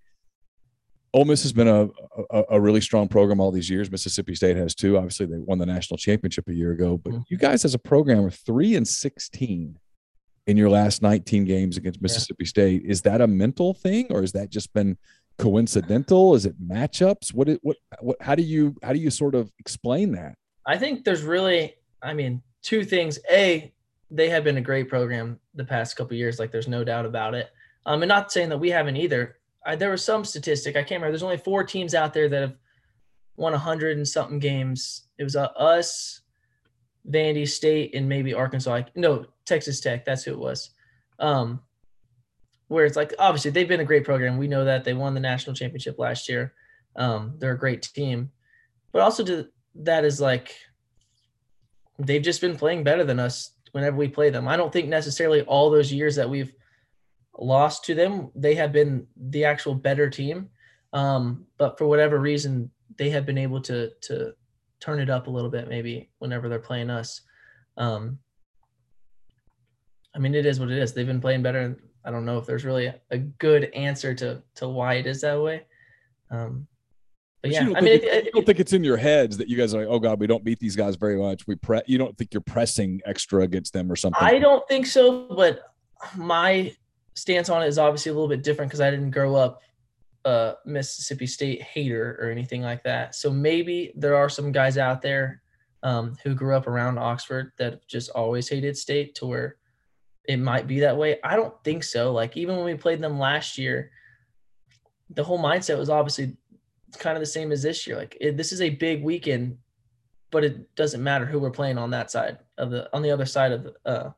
Ole 1.12 1.26
Miss 1.26 1.42
has 1.42 1.52
been 1.52 1.68
a, 1.68 1.88
a, 2.30 2.42
a 2.52 2.60
really 2.60 2.80
strong 2.80 3.06
program 3.06 3.38
all 3.38 3.50
these 3.50 3.68
years. 3.68 3.90
Mississippi 3.90 4.34
State 4.34 4.56
has 4.56 4.74
too. 4.74 4.96
Obviously, 4.96 5.26
they 5.26 5.36
won 5.40 5.58
the 5.58 5.66
national 5.66 5.98
championship 5.98 6.48
a 6.48 6.54
year 6.54 6.72
ago, 6.72 6.96
but 6.96 7.12
Mhm. 7.12 7.24
you 7.28 7.36
guys 7.36 7.66
as 7.66 7.74
a 7.74 7.78
program 7.78 8.24
are 8.24 8.30
three 8.30 8.76
and 8.76 8.88
sixteen 8.88 9.78
in 10.46 10.56
your 10.56 10.70
last 10.70 11.02
19 11.02 11.44
games 11.44 11.76
against 11.76 12.00
Mississippi 12.00 12.46
State. 12.46 12.82
Is 12.86 13.02
that 13.02 13.20
a 13.20 13.26
mental 13.26 13.74
thing, 13.74 14.06
or 14.10 14.22
has 14.22 14.32
that 14.32 14.48
just 14.48 14.72
been 14.72 14.96
coincidental? 15.38 16.34
Is 16.34 16.46
it 16.46 16.58
matchups? 16.66 17.34
What 17.34 17.50
it 17.50 17.60
what 17.62 17.76
what? 18.00 18.16
How 18.22 18.34
do 18.34 18.42
you 18.42 18.74
how 18.82 18.94
do 18.94 18.98
you 18.98 19.10
sort 19.10 19.34
of 19.34 19.52
explain 19.58 20.12
that? 20.12 20.34
I 20.66 20.78
think 20.78 21.04
there's 21.04 21.22
really, 21.24 21.74
I 22.02 22.14
mean, 22.14 22.42
two 22.62 22.84
things. 22.84 23.18
A, 23.30 23.72
they 24.10 24.28
have 24.28 24.44
been 24.44 24.56
a 24.58 24.62
great 24.62 24.88
program 24.88 25.38
the 25.54 25.64
past 25.64 25.96
couple 25.96 26.16
years. 26.16 26.38
Like 26.38 26.50
there's 26.50 26.68
no 26.68 26.84
doubt 26.84 27.06
about 27.06 27.34
it. 27.34 27.50
Um, 27.86 28.02
and 28.02 28.08
not 28.08 28.32
saying 28.32 28.48
that 28.50 28.58
we 28.58 28.70
haven't 28.70 28.96
either. 28.96 29.36
I, 29.64 29.76
there 29.76 29.90
was 29.90 30.04
some 30.04 30.24
statistic 30.24 30.76
I 30.76 30.82
can't 30.82 31.00
remember. 31.00 31.12
There's 31.12 31.22
only 31.22 31.36
four 31.36 31.64
teams 31.64 31.94
out 31.94 32.12
there 32.12 32.28
that 32.28 32.40
have 32.40 32.56
won 33.36 33.52
hundred 33.52 33.96
and 33.96 34.06
something 34.06 34.38
games. 34.38 35.04
It 35.18 35.24
was 35.24 35.36
uh, 35.36 35.46
us, 35.56 36.20
Vandy 37.08 37.48
State, 37.48 37.94
and 37.94 38.08
maybe 38.08 38.34
Arkansas. 38.34 38.70
Like, 38.70 38.96
no, 38.96 39.26
Texas 39.44 39.80
Tech. 39.80 40.04
That's 40.04 40.24
who 40.24 40.32
it 40.32 40.38
was. 40.38 40.70
Um, 41.18 41.60
where 42.68 42.86
it's 42.86 42.96
like 42.96 43.12
obviously 43.18 43.50
they've 43.50 43.68
been 43.68 43.80
a 43.80 43.84
great 43.84 44.04
program. 44.04 44.38
We 44.38 44.48
know 44.48 44.64
that 44.64 44.84
they 44.84 44.94
won 44.94 45.14
the 45.14 45.20
national 45.20 45.54
championship 45.54 45.98
last 45.98 46.28
year. 46.28 46.54
Um, 46.96 47.34
they're 47.38 47.52
a 47.52 47.58
great 47.58 47.82
team, 47.82 48.30
but 48.92 49.02
also 49.02 49.24
to 49.24 49.48
that 49.74 50.04
is 50.04 50.20
like 50.20 50.54
they've 51.98 52.22
just 52.22 52.40
been 52.40 52.56
playing 52.56 52.84
better 52.84 53.04
than 53.04 53.18
us 53.18 53.50
whenever 53.72 53.96
we 53.96 54.08
play 54.08 54.30
them. 54.30 54.48
I 54.48 54.56
don't 54.56 54.72
think 54.72 54.88
necessarily 54.88 55.42
all 55.42 55.70
those 55.70 55.92
years 55.92 56.16
that 56.16 56.28
we've 56.28 56.52
lost 57.38 57.84
to 57.86 57.94
them, 57.94 58.30
they 58.34 58.54
have 58.54 58.72
been 58.72 59.06
the 59.16 59.44
actual 59.44 59.74
better 59.74 60.08
team. 60.08 60.48
Um, 60.92 61.46
but 61.58 61.78
for 61.78 61.86
whatever 61.86 62.18
reason, 62.18 62.70
they 62.98 63.10
have 63.10 63.24
been 63.24 63.38
able 63.38 63.60
to 63.62 63.90
to 64.02 64.34
turn 64.80 65.00
it 65.00 65.08
up 65.08 65.26
a 65.26 65.30
little 65.30 65.48
bit 65.48 65.68
maybe 65.68 66.10
whenever 66.18 66.48
they're 66.48 66.58
playing 66.58 66.90
us. 66.90 67.22
Um, 67.76 68.18
I 70.14 70.18
mean, 70.18 70.34
it 70.34 70.44
is 70.44 70.60
what 70.60 70.70
it 70.70 70.78
is. 70.78 70.92
They've 70.92 71.06
been 71.06 71.20
playing 71.20 71.42
better. 71.42 71.78
I 72.04 72.10
don't 72.10 72.26
know 72.26 72.36
if 72.38 72.46
there's 72.46 72.64
really 72.64 72.92
a, 73.10 73.18
good 73.18 73.64
answer 73.74 74.12
to 74.14 74.42
to 74.56 74.68
why 74.68 74.94
it 74.94 75.06
is 75.06 75.20
that 75.22 75.40
way. 75.40 75.62
Um, 76.30 76.66
but 77.42 77.50
yeah, 77.50 77.60
you 77.60 77.66
don't 77.66 77.76
I 77.76 77.80
mean, 77.80 77.92
it- 77.94 78.04
it- 78.04 78.24
you 78.26 78.30
don't 78.32 78.46
think 78.46 78.60
it's 78.60 78.72
in 78.72 78.84
your 78.84 78.96
heads 78.96 79.36
that 79.38 79.48
you 79.48 79.56
guys 79.56 79.74
are 79.74 79.80
like, 79.80 79.88
oh 79.88 79.98
god, 79.98 80.20
we 80.20 80.26
don't 80.26 80.44
beat 80.44 80.60
these 80.60 80.76
guys 80.76 80.96
very 80.96 81.16
much. 81.16 81.46
We 81.46 81.56
pre. 81.56 81.80
You 81.86 81.98
don't 81.98 82.16
think 82.16 82.32
you're 82.32 82.40
pressing 82.40 83.00
extra 83.04 83.42
against 83.42 83.72
them 83.72 83.90
or 83.90 83.96
something. 83.96 84.22
I 84.22 84.38
don't 84.38 84.66
think 84.68 84.86
so, 84.86 85.26
but 85.34 85.60
my 86.16 86.74
stance 87.14 87.48
on 87.48 87.62
it 87.62 87.66
is 87.66 87.78
obviously 87.78 88.10
a 88.10 88.14
little 88.14 88.28
bit 88.28 88.42
different 88.42 88.70
because 88.70 88.80
I 88.80 88.90
didn't 88.90 89.10
grow 89.10 89.34
up 89.34 89.60
a 90.24 90.54
Mississippi 90.64 91.26
State 91.26 91.60
hater 91.62 92.16
or 92.20 92.30
anything 92.30 92.62
like 92.62 92.84
that. 92.84 93.14
So 93.14 93.30
maybe 93.30 93.92
there 93.96 94.14
are 94.16 94.28
some 94.28 94.52
guys 94.52 94.78
out 94.78 95.02
there 95.02 95.42
um, 95.82 96.16
who 96.22 96.34
grew 96.34 96.54
up 96.54 96.68
around 96.68 96.96
Oxford 96.98 97.52
that 97.58 97.86
just 97.88 98.10
always 98.10 98.48
hated 98.48 98.76
State 98.76 99.16
to 99.16 99.26
where 99.26 99.56
it 100.28 100.36
might 100.38 100.68
be 100.68 100.78
that 100.80 100.96
way. 100.96 101.18
I 101.24 101.34
don't 101.34 101.54
think 101.64 101.82
so. 101.82 102.12
Like 102.12 102.36
even 102.36 102.54
when 102.54 102.64
we 102.64 102.74
played 102.74 103.00
them 103.00 103.18
last 103.18 103.58
year, 103.58 103.90
the 105.10 105.24
whole 105.24 105.40
mindset 105.40 105.76
was 105.76 105.90
obviously 105.90 106.36
kind 106.96 107.16
of 107.16 107.20
the 107.20 107.26
same 107.26 107.52
as 107.52 107.62
this 107.62 107.86
year. 107.86 107.96
Like 107.96 108.16
it, 108.20 108.36
this 108.36 108.52
is 108.52 108.60
a 108.60 108.70
big 108.70 109.02
weekend, 109.02 109.58
but 110.30 110.44
it 110.44 110.74
doesn't 110.74 111.02
matter 111.02 111.26
who 111.26 111.38
we're 111.38 111.50
playing 111.50 111.78
on 111.78 111.90
that 111.90 112.10
side 112.10 112.38
of 112.58 112.70
the 112.70 112.88
on 112.94 113.02
the 113.02 113.10
other 113.10 113.26
side 113.26 113.52
of 113.52 113.64
the 113.64 113.74
uh, 113.84 114.10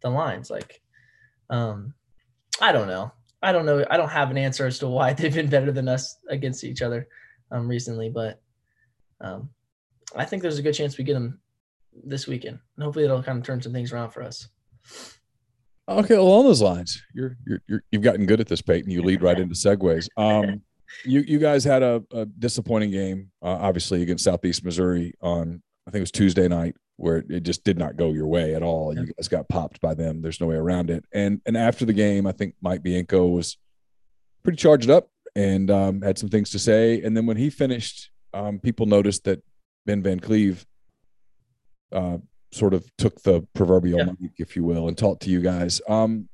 the 0.00 0.10
lines. 0.10 0.50
Like, 0.50 0.80
um, 1.50 1.94
I 2.60 2.72
don't 2.72 2.88
know. 2.88 3.12
I 3.42 3.52
don't 3.52 3.66
know. 3.66 3.84
I 3.90 3.96
don't 3.96 4.08
have 4.08 4.30
an 4.30 4.38
answer 4.38 4.66
as 4.66 4.78
to 4.80 4.88
why 4.88 5.12
they've 5.14 5.34
been 5.34 5.50
better 5.50 5.72
than 5.72 5.88
us 5.88 6.16
against 6.28 6.64
each 6.64 6.82
other 6.82 7.08
um, 7.50 7.68
recently, 7.68 8.08
but 8.08 8.40
um, 9.20 9.50
I 10.16 10.24
think 10.24 10.42
there's 10.42 10.58
a 10.58 10.62
good 10.62 10.74
chance 10.74 10.98
we 10.98 11.04
get 11.04 11.14
them 11.14 11.40
this 12.04 12.26
weekend. 12.26 12.58
And 12.76 12.84
hopefully 12.84 13.04
it'll 13.04 13.22
kind 13.22 13.38
of 13.38 13.44
turn 13.44 13.60
some 13.60 13.72
things 13.72 13.92
around 13.92 14.10
for 14.10 14.22
us. 14.22 14.48
Okay, 15.88 16.14
along 16.14 16.44
those 16.44 16.62
lines, 16.62 17.02
you're 17.12 17.36
you're, 17.46 17.60
you 17.68 17.80
have 17.94 18.02
gotten 18.02 18.26
good 18.26 18.40
at 18.40 18.46
this, 18.46 18.62
Peyton. 18.62 18.90
You 18.90 19.02
lead 19.02 19.22
right 19.22 19.38
into 19.40 19.54
segues. 19.54 20.08
Um, 20.16 20.62
you 21.04 21.20
you 21.20 21.38
guys 21.38 21.64
had 21.64 21.82
a, 21.82 22.02
a 22.12 22.26
disappointing 22.26 22.90
game, 22.90 23.30
uh, 23.42 23.58
obviously 23.60 24.02
against 24.02 24.24
Southeast 24.24 24.64
Missouri 24.64 25.14
on 25.20 25.62
I 25.86 25.90
think 25.90 26.00
it 26.00 26.02
was 26.02 26.12
Tuesday 26.12 26.48
night, 26.48 26.76
where 26.96 27.24
it 27.28 27.42
just 27.42 27.64
did 27.64 27.78
not 27.78 27.96
go 27.96 28.12
your 28.12 28.26
way 28.26 28.54
at 28.54 28.62
all. 28.62 28.96
You 28.96 29.06
guys 29.06 29.28
got 29.28 29.48
popped 29.48 29.80
by 29.80 29.94
them. 29.94 30.22
There's 30.22 30.40
no 30.40 30.46
way 30.46 30.56
around 30.56 30.90
it. 30.90 31.04
And 31.12 31.40
and 31.46 31.56
after 31.56 31.84
the 31.84 31.92
game, 31.92 32.26
I 32.26 32.32
think 32.32 32.54
Mike 32.60 32.82
Bianco 32.82 33.26
was 33.26 33.56
pretty 34.42 34.56
charged 34.56 34.90
up 34.90 35.08
and 35.34 35.70
um, 35.70 36.02
had 36.02 36.18
some 36.18 36.28
things 36.28 36.50
to 36.50 36.58
say. 36.58 37.02
And 37.02 37.16
then 37.16 37.26
when 37.26 37.36
he 37.36 37.50
finished, 37.50 38.10
um, 38.34 38.58
people 38.58 38.86
noticed 38.86 39.24
that 39.24 39.42
Ben 39.86 40.02
Van 40.02 40.20
Cleve 40.20 40.64
uh, 41.90 42.18
sort 42.52 42.74
of 42.74 42.88
took 42.96 43.22
the 43.22 43.46
proverbial 43.54 43.98
yeah. 43.98 44.12
mic, 44.20 44.32
if 44.38 44.56
you 44.56 44.64
will, 44.64 44.88
and 44.88 44.96
talked 44.96 45.22
to 45.22 45.30
you 45.30 45.40
guys. 45.40 45.80
Um, 45.88 46.28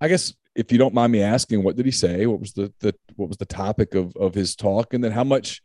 I 0.00 0.08
guess 0.08 0.34
if 0.56 0.72
you 0.72 0.78
don't 0.78 0.94
mind 0.94 1.12
me 1.12 1.22
asking, 1.22 1.62
what 1.62 1.76
did 1.76 1.84
he 1.84 1.92
say? 1.92 2.26
What 2.26 2.40
was 2.40 2.52
the 2.54 2.72
the 2.80 2.94
what 3.14 3.28
was 3.28 3.36
the 3.36 3.46
topic 3.46 3.94
of 3.94 4.16
of 4.16 4.34
his 4.34 4.56
talk? 4.56 4.94
And 4.94 5.04
then 5.04 5.12
how 5.12 5.24
much, 5.24 5.62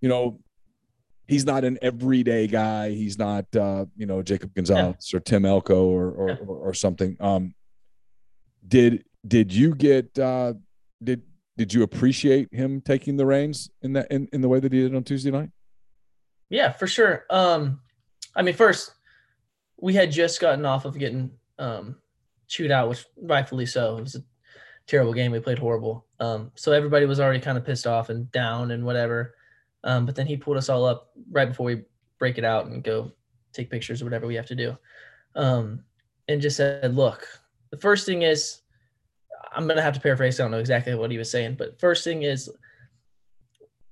you 0.00 0.08
know, 0.08 0.40
he's 1.26 1.44
not 1.44 1.64
an 1.64 1.78
everyday 1.82 2.46
guy. 2.46 2.90
He's 2.90 3.18
not 3.18 3.44
uh, 3.56 3.86
you 3.96 4.06
know 4.06 4.22
Jacob 4.22 4.54
Gonzalez 4.54 5.10
yeah. 5.12 5.16
or 5.16 5.20
Tim 5.20 5.44
Elko 5.44 5.86
or 5.86 6.10
or, 6.10 6.28
yeah. 6.28 6.36
or, 6.46 6.68
or 6.68 6.74
something. 6.74 7.16
Um, 7.20 7.54
did 8.66 9.04
did 9.26 9.52
you 9.52 9.74
get 9.74 10.16
uh, 10.18 10.54
did 11.02 11.22
did 11.58 11.74
you 11.74 11.82
appreciate 11.82 12.48
him 12.52 12.80
taking 12.80 13.16
the 13.16 13.26
reins 13.26 13.68
in 13.82 13.94
that 13.94 14.10
in, 14.10 14.28
in 14.32 14.40
the 14.40 14.48
way 14.48 14.60
that 14.60 14.72
he 14.72 14.80
did 14.80 14.94
on 14.94 15.02
Tuesday 15.02 15.30
night? 15.30 15.50
Yeah, 16.50 16.70
for 16.72 16.86
sure. 16.86 17.24
Um, 17.30 17.80
I 18.36 18.42
mean, 18.42 18.54
first 18.54 18.92
we 19.76 19.94
had 19.94 20.12
just 20.12 20.40
gotten 20.40 20.64
off 20.64 20.84
of 20.84 20.98
getting 20.98 21.32
um, 21.58 21.96
chewed 22.54 22.70
out, 22.70 22.88
which 22.88 23.04
rightfully 23.20 23.66
so. 23.66 23.96
It 23.96 24.02
was 24.02 24.14
a 24.14 24.22
terrible 24.86 25.12
game. 25.12 25.32
We 25.32 25.40
played 25.40 25.58
horrible. 25.58 26.06
Um, 26.20 26.52
so 26.54 26.70
everybody 26.70 27.04
was 27.04 27.18
already 27.18 27.40
kind 27.40 27.58
of 27.58 27.64
pissed 27.64 27.86
off 27.86 28.10
and 28.10 28.30
down 28.30 28.70
and 28.70 28.84
whatever. 28.84 29.34
Um, 29.82 30.06
but 30.06 30.14
then 30.14 30.26
he 30.26 30.36
pulled 30.36 30.56
us 30.56 30.68
all 30.68 30.84
up 30.84 31.10
right 31.32 31.48
before 31.48 31.66
we 31.66 31.82
break 32.18 32.38
it 32.38 32.44
out 32.44 32.66
and 32.66 32.82
go 32.82 33.10
take 33.52 33.70
pictures 33.70 34.00
or 34.00 34.04
whatever 34.04 34.26
we 34.26 34.36
have 34.36 34.46
to 34.46 34.54
do. 34.54 34.78
Um, 35.34 35.82
and 36.28 36.40
just 36.40 36.56
said, 36.56 36.94
look, 36.94 37.26
the 37.70 37.76
first 37.76 38.06
thing 38.06 38.22
is, 38.22 38.60
I'm 39.52 39.66
going 39.66 39.76
to 39.76 39.82
have 39.82 39.94
to 39.94 40.00
paraphrase. 40.00 40.38
I 40.38 40.44
don't 40.44 40.52
know 40.52 40.58
exactly 40.58 40.94
what 40.94 41.10
he 41.10 41.18
was 41.18 41.30
saying, 41.30 41.56
but 41.56 41.80
first 41.80 42.04
thing 42.04 42.22
is, 42.22 42.48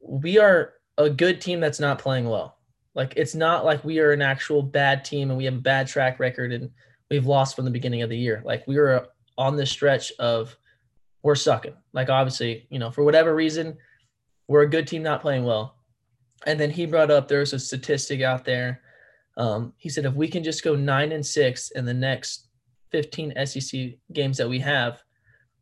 we 0.00 0.38
are 0.38 0.74
a 0.98 1.10
good 1.10 1.40
team 1.40 1.58
that's 1.58 1.80
not 1.80 1.98
playing 1.98 2.28
well. 2.28 2.58
Like 2.94 3.14
it's 3.16 3.34
not 3.34 3.64
like 3.64 3.84
we 3.84 3.98
are 3.98 4.12
an 4.12 4.22
actual 4.22 4.62
bad 4.62 5.04
team 5.04 5.30
and 5.30 5.38
we 5.38 5.46
have 5.46 5.54
a 5.54 5.58
bad 5.58 5.86
track 5.88 6.20
record 6.20 6.52
and 6.52 6.70
we've 7.12 7.26
lost 7.26 7.54
from 7.54 7.66
the 7.66 7.70
beginning 7.70 8.00
of 8.00 8.08
the 8.08 8.16
year. 8.16 8.42
Like 8.44 8.66
we 8.66 8.76
were 8.76 9.06
on 9.36 9.54
this 9.54 9.70
stretch 9.70 10.12
of 10.18 10.56
we're 11.22 11.34
sucking. 11.34 11.74
Like 11.92 12.08
obviously, 12.08 12.66
you 12.70 12.78
know, 12.78 12.90
for 12.90 13.04
whatever 13.04 13.34
reason, 13.34 13.76
we're 14.48 14.62
a 14.62 14.70
good 14.70 14.86
team 14.86 15.02
not 15.02 15.20
playing 15.20 15.44
well. 15.44 15.76
And 16.46 16.58
then 16.58 16.70
he 16.70 16.86
brought 16.86 17.10
up 17.10 17.28
there's 17.28 17.52
a 17.52 17.58
statistic 17.58 18.22
out 18.22 18.44
there. 18.46 18.80
Um, 19.36 19.74
he 19.76 19.90
said 19.90 20.06
if 20.06 20.14
we 20.14 20.26
can 20.26 20.42
just 20.42 20.64
go 20.64 20.74
nine 20.74 21.12
and 21.12 21.24
six 21.24 21.70
in 21.72 21.84
the 21.84 21.94
next 21.94 22.48
15 22.92 23.34
SEC 23.46 23.90
games 24.12 24.38
that 24.38 24.48
we 24.48 24.58
have, 24.60 25.02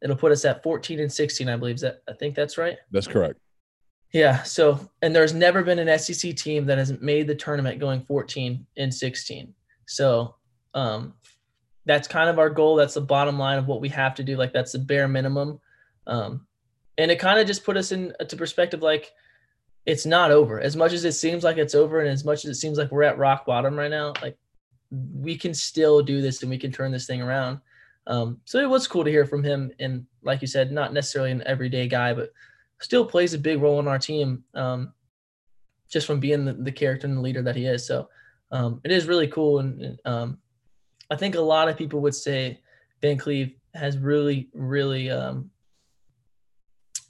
it'll 0.02 0.16
put 0.16 0.32
us 0.32 0.44
at 0.44 0.62
14 0.62 1.00
and 1.00 1.12
16. 1.12 1.48
I 1.48 1.56
believe 1.56 1.80
that 1.80 2.02
I 2.08 2.12
think 2.12 2.36
that's 2.36 2.58
right. 2.58 2.78
That's 2.92 3.08
correct. 3.08 3.40
Yeah. 4.12 4.42
So, 4.44 4.88
and 5.02 5.14
there's 5.14 5.34
never 5.34 5.62
been 5.64 5.80
an 5.80 5.98
SEC 5.98 6.36
team 6.36 6.66
that 6.66 6.78
has 6.78 6.92
made 7.00 7.26
the 7.26 7.34
tournament 7.34 7.80
going 7.80 8.02
14 8.02 8.66
and 8.76 8.94
16. 8.94 9.52
So, 9.86 10.36
um, 10.74 11.14
that's 11.86 12.08
kind 12.08 12.28
of 12.28 12.38
our 12.38 12.50
goal. 12.50 12.76
That's 12.76 12.94
the 12.94 13.00
bottom 13.00 13.38
line 13.38 13.58
of 13.58 13.66
what 13.66 13.80
we 13.80 13.88
have 13.90 14.14
to 14.16 14.24
do. 14.24 14.36
Like 14.36 14.52
that's 14.52 14.72
the 14.72 14.78
bare 14.78 15.08
minimum. 15.08 15.60
Um, 16.06 16.46
and 16.98 17.10
it 17.10 17.18
kind 17.18 17.38
of 17.38 17.46
just 17.46 17.64
put 17.64 17.76
us 17.76 17.92
in 17.92 18.12
to 18.26 18.36
perspective. 18.36 18.82
Like 18.82 19.12
it's 19.86 20.06
not 20.06 20.30
over 20.30 20.60
as 20.60 20.76
much 20.76 20.92
as 20.92 21.04
it 21.04 21.12
seems 21.12 21.42
like 21.42 21.56
it's 21.56 21.74
over. 21.74 22.00
And 22.00 22.08
as 22.08 22.24
much 22.24 22.44
as 22.44 22.50
it 22.50 22.60
seems 22.60 22.78
like 22.78 22.90
we're 22.90 23.02
at 23.02 23.18
rock 23.18 23.46
bottom 23.46 23.76
right 23.76 23.90
now, 23.90 24.12
like 24.22 24.36
we 24.90 25.36
can 25.36 25.54
still 25.54 26.02
do 26.02 26.20
this 26.20 26.42
and 26.42 26.50
we 26.50 26.58
can 26.58 26.72
turn 26.72 26.92
this 26.92 27.06
thing 27.06 27.22
around. 27.22 27.60
Um, 28.06 28.40
so 28.44 28.58
it 28.58 28.68
was 28.68 28.88
cool 28.88 29.04
to 29.04 29.10
hear 29.10 29.24
from 29.24 29.42
him. 29.42 29.70
And 29.78 30.06
like 30.22 30.42
you 30.42 30.48
said, 30.48 30.72
not 30.72 30.92
necessarily 30.92 31.30
an 31.30 31.42
everyday 31.46 31.86
guy, 31.86 32.12
but 32.12 32.32
still 32.80 33.04
plays 33.04 33.34
a 33.34 33.38
big 33.38 33.60
role 33.60 33.78
in 33.78 33.88
our 33.88 33.98
team 33.98 34.44
um, 34.54 34.92
just 35.88 36.06
from 36.06 36.20
being 36.20 36.44
the, 36.44 36.54
the, 36.54 36.72
character 36.72 37.06
and 37.06 37.16
the 37.16 37.20
leader 37.20 37.42
that 37.42 37.56
he 37.56 37.66
is. 37.66 37.86
So 37.86 38.08
um, 38.50 38.80
it 38.84 38.90
is 38.90 39.06
really 39.06 39.28
cool. 39.28 39.60
And 39.60 39.98
um, 40.04 40.38
I 41.10 41.16
think 41.16 41.34
a 41.34 41.40
lot 41.40 41.68
of 41.68 41.76
people 41.76 42.00
would 42.00 42.14
say 42.14 42.60
Van 43.02 43.18
Cleve 43.18 43.54
has 43.74 43.98
really, 43.98 44.48
really 44.54 45.10
um, 45.10 45.50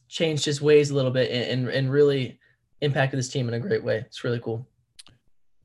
changed 0.08 0.44
his 0.44 0.60
ways 0.62 0.90
a 0.90 0.94
little 0.94 1.10
bit 1.10 1.30
and, 1.30 1.66
and, 1.66 1.68
and 1.68 1.90
really 1.90 2.38
impacted 2.80 3.18
this 3.18 3.28
team 3.28 3.48
in 3.48 3.54
a 3.54 3.60
great 3.60 3.84
way. 3.84 3.98
It's 3.98 4.24
really 4.24 4.40
cool. 4.40 4.66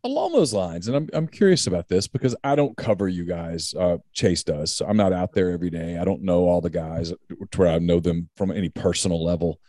Along 0.03 0.33
those 0.33 0.53
lines 0.53 0.87
and 0.87 0.95
I'm, 0.95 1.09
I'm 1.13 1.27
curious 1.27 1.65
about 1.65 1.87
this 1.87 2.07
because 2.07 2.35
i 2.43 2.55
don't 2.55 2.77
cover 2.77 3.07
you 3.07 3.25
guys 3.25 3.73
uh, 3.73 3.97
chase 4.13 4.43
does 4.43 4.71
so 4.71 4.85
i'm 4.85 4.97
not 4.97 5.13
out 5.13 5.33
there 5.33 5.49
every 5.49 5.71
day. 5.71 5.97
I 5.97 6.05
don't 6.05 6.21
know 6.21 6.47
all 6.47 6.61
the 6.61 6.69
guys 6.69 7.11
to 7.51 7.57
where 7.57 7.69
i 7.69 7.79
know 7.79 7.99
them 7.99 8.29
from 8.37 8.51
any 8.51 8.69
personal 8.69 9.23
level. 9.23 9.59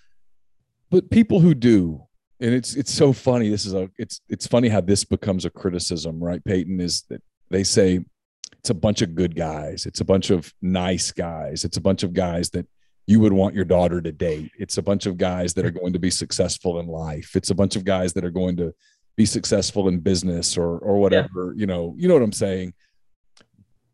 But 0.91 1.11
people 1.11 1.41
who 1.41 1.55
do 1.55 2.07
and 2.39 2.53
it's 2.53 2.75
it's 2.75 2.93
so 2.93 3.15
funny. 3.15 3.49
This 3.49 3.65
is 3.65 3.73
a 3.73 3.91
it's 3.97 4.21
it's 4.29 4.47
funny 4.47 4.69
how 4.69 4.83
this 4.83 5.05
becomes 5.05 5.47
a 5.47 5.51
criticism 5.51 6.23
right? 6.23 6.45
Peyton 6.45 6.81
is 6.81 7.05
that 7.09 7.23
they 7.49 7.65
say 7.65 8.05
it's 8.67 8.71
a 8.71 8.75
bunch 8.75 9.01
of 9.01 9.15
good 9.15 9.37
guys 9.37 9.87
it's 9.87 10.01
a 10.01 10.05
bunch 10.05 10.31
of 10.31 10.53
nice 10.61 11.13
guys 11.13 11.65
it's 11.65 11.77
a 11.77 11.81
bunch 11.81 12.03
of 12.03 12.13
guys 12.13 12.51
that 12.51 12.67
you 13.07 13.21
would 13.21 13.33
want 13.33 13.55
your 13.55 13.65
daughter 13.65 14.01
to 14.01 14.11
date 14.11 14.51
it's 14.59 14.77
a 14.77 14.83
bunch 14.83 15.07
of 15.07 15.17
guys 15.17 15.55
that 15.55 15.65
are 15.65 15.71
going 15.71 15.93
to 15.93 16.01
be 16.01 16.11
successful 16.11 16.81
in 16.81 16.89
life 16.89 17.37
it's 17.37 17.51
a 17.51 17.55
bunch 17.55 17.77
of 17.77 17.85
guys 17.85 18.13
that 18.13 18.25
are 18.25 18.31
going 18.31 18.57
to 18.57 18.75
be 19.17 19.25
successful 19.25 19.87
in 19.87 20.01
business 20.01 20.59
or 20.59 20.79
or 20.79 20.99
whatever 20.99 21.55
yeah. 21.55 21.61
you 21.61 21.67
know 21.67 21.95
you 21.97 22.09
know 22.09 22.15
what 22.15 22.25
i'm 22.25 22.33
saying 22.33 22.75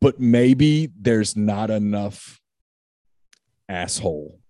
but 0.01 0.19
maybe 0.19 0.89
there's 0.99 1.37
not 1.37 1.71
enough 1.71 2.41
asshole 3.69 4.41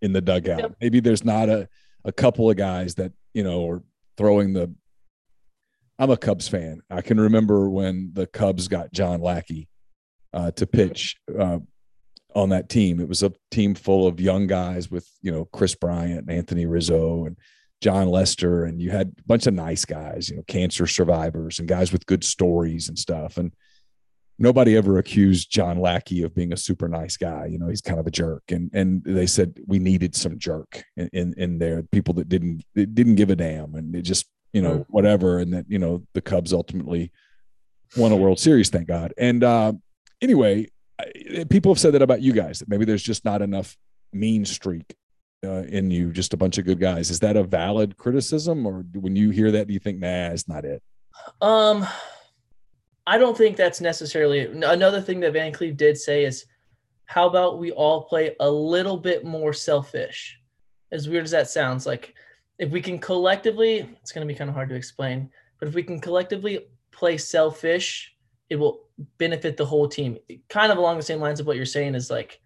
in 0.00 0.12
the 0.12 0.20
dugout 0.20 0.60
yep. 0.60 0.76
maybe 0.80 1.00
there's 1.00 1.24
not 1.24 1.48
a 1.48 1.68
a 2.04 2.12
couple 2.12 2.48
of 2.48 2.56
guys 2.56 2.94
that 2.94 3.10
you 3.34 3.42
know 3.42 3.68
are 3.68 3.82
throwing 4.16 4.52
the. 4.52 4.72
I'm 5.98 6.10
a 6.10 6.16
Cubs 6.16 6.48
fan. 6.48 6.82
I 6.90 7.00
can 7.00 7.20
remember 7.20 7.68
when 7.68 8.10
the 8.12 8.26
Cubs 8.26 8.66
got 8.66 8.92
John 8.92 9.20
Lackey 9.20 9.68
uh, 10.32 10.50
to 10.52 10.66
pitch 10.66 11.16
uh, 11.38 11.58
on 12.34 12.48
that 12.50 12.68
team. 12.68 13.00
It 13.00 13.08
was 13.08 13.22
a 13.22 13.32
team 13.50 13.74
full 13.74 14.06
of 14.06 14.20
young 14.20 14.46
guys 14.46 14.90
with 14.90 15.08
you 15.22 15.32
know 15.32 15.46
Kris 15.46 15.74
Bryant 15.74 16.20
and 16.20 16.30
Anthony 16.30 16.66
Rizzo 16.66 17.26
and 17.26 17.36
Jon 17.80 18.08
Lester, 18.08 18.64
and 18.64 18.80
you 18.80 18.90
had 18.90 19.12
a 19.18 19.22
bunch 19.26 19.46
of 19.46 19.54
nice 19.54 19.84
guys, 19.84 20.28
you 20.30 20.36
know, 20.36 20.44
cancer 20.46 20.86
survivors 20.86 21.58
and 21.58 21.68
guys 21.68 21.92
with 21.92 22.06
good 22.06 22.22
stories 22.22 22.88
and 22.88 22.98
stuff. 22.98 23.36
And 23.36 23.52
nobody 24.38 24.76
ever 24.76 24.98
accused 24.98 25.50
John 25.50 25.80
Lackey 25.80 26.22
of 26.22 26.34
being 26.34 26.52
a 26.52 26.56
super 26.56 26.88
nice 26.88 27.16
guy. 27.16 27.46
You 27.46 27.58
know, 27.58 27.68
he's 27.68 27.80
kind 27.80 27.98
of 27.98 28.06
a 28.06 28.10
jerk. 28.10 28.44
And 28.50 28.70
and 28.72 29.02
they 29.04 29.26
said 29.26 29.58
we 29.66 29.78
needed 29.78 30.14
some 30.14 30.38
jerk 30.38 30.84
in 30.96 31.10
in, 31.12 31.34
in 31.36 31.58
there, 31.58 31.82
people 31.82 32.14
that 32.14 32.28
didn't 32.28 32.62
didn't 32.74 33.16
give 33.16 33.30
a 33.30 33.36
damn 33.36 33.74
and 33.74 33.94
it 33.94 34.02
just 34.02 34.26
you 34.52 34.62
know 34.62 34.86
whatever. 34.88 35.38
And 35.38 35.52
that 35.52 35.66
you 35.68 35.78
know 35.78 36.04
the 36.14 36.22
Cubs 36.22 36.52
ultimately 36.52 37.10
won 37.96 38.12
a 38.12 38.16
World 38.16 38.38
Series, 38.38 38.70
thank 38.70 38.88
God. 38.88 39.12
And 39.18 39.44
uh, 39.44 39.72
anyway, 40.22 40.68
people 41.50 41.72
have 41.72 41.80
said 41.80 41.92
that 41.92 42.02
about 42.02 42.22
you 42.22 42.32
guys 42.32 42.60
that 42.60 42.68
maybe 42.68 42.84
there's 42.84 43.02
just 43.02 43.24
not 43.24 43.42
enough 43.42 43.76
mean 44.12 44.44
streak 44.44 44.94
uh, 45.44 45.64
in 45.64 45.90
you, 45.90 46.12
just 46.12 46.32
a 46.32 46.36
bunch 46.36 46.56
of 46.58 46.64
good 46.64 46.80
guys. 46.80 47.10
Is 47.10 47.20
that 47.20 47.36
a 47.36 47.42
valid 47.42 47.96
criticism, 47.96 48.64
or 48.64 48.84
when 48.94 49.16
you 49.16 49.30
hear 49.30 49.50
that, 49.50 49.66
do 49.66 49.74
you 49.74 49.80
think, 49.80 49.98
nah, 49.98 50.28
it's 50.28 50.48
not 50.48 50.64
it? 50.64 50.82
Um, 51.40 51.86
I 53.06 53.18
don't 53.18 53.36
think 53.36 53.56
that's 53.56 53.80
necessarily 53.80 54.40
another 54.62 55.00
thing 55.00 55.20
that 55.20 55.32
Van 55.32 55.52
Cleve 55.52 55.76
did 55.76 55.98
say 55.98 56.24
is 56.24 56.46
how 57.06 57.26
about 57.26 57.58
we 57.58 57.72
all 57.72 58.04
play 58.04 58.36
a 58.40 58.50
little 58.50 58.96
bit 58.96 59.24
more 59.24 59.52
selfish? 59.52 60.38
As 60.92 61.08
weird 61.08 61.24
as 61.24 61.32
that 61.32 61.50
sounds, 61.50 61.84
like 61.86 62.14
if 62.58 62.70
we 62.70 62.80
can 62.80 62.98
collectively, 62.98 63.88
it's 64.00 64.12
going 64.12 64.26
to 64.26 64.32
be 64.32 64.36
kind 64.36 64.48
of 64.48 64.54
hard 64.54 64.68
to 64.68 64.74
explain, 64.74 65.30
but 65.58 65.68
if 65.68 65.74
we 65.74 65.82
can 65.82 66.00
collectively 66.00 66.66
play 66.92 67.18
selfish, 67.18 68.11
it 68.52 68.58
will 68.58 68.82
benefit 69.16 69.56
the 69.56 69.64
whole 69.64 69.88
team. 69.88 70.18
Kind 70.50 70.70
of 70.70 70.76
along 70.76 70.98
the 70.98 71.02
same 71.02 71.20
lines 71.20 71.40
of 71.40 71.46
what 71.46 71.56
you're 71.56 71.64
saying 71.64 71.94
is 71.94 72.10
like 72.10 72.38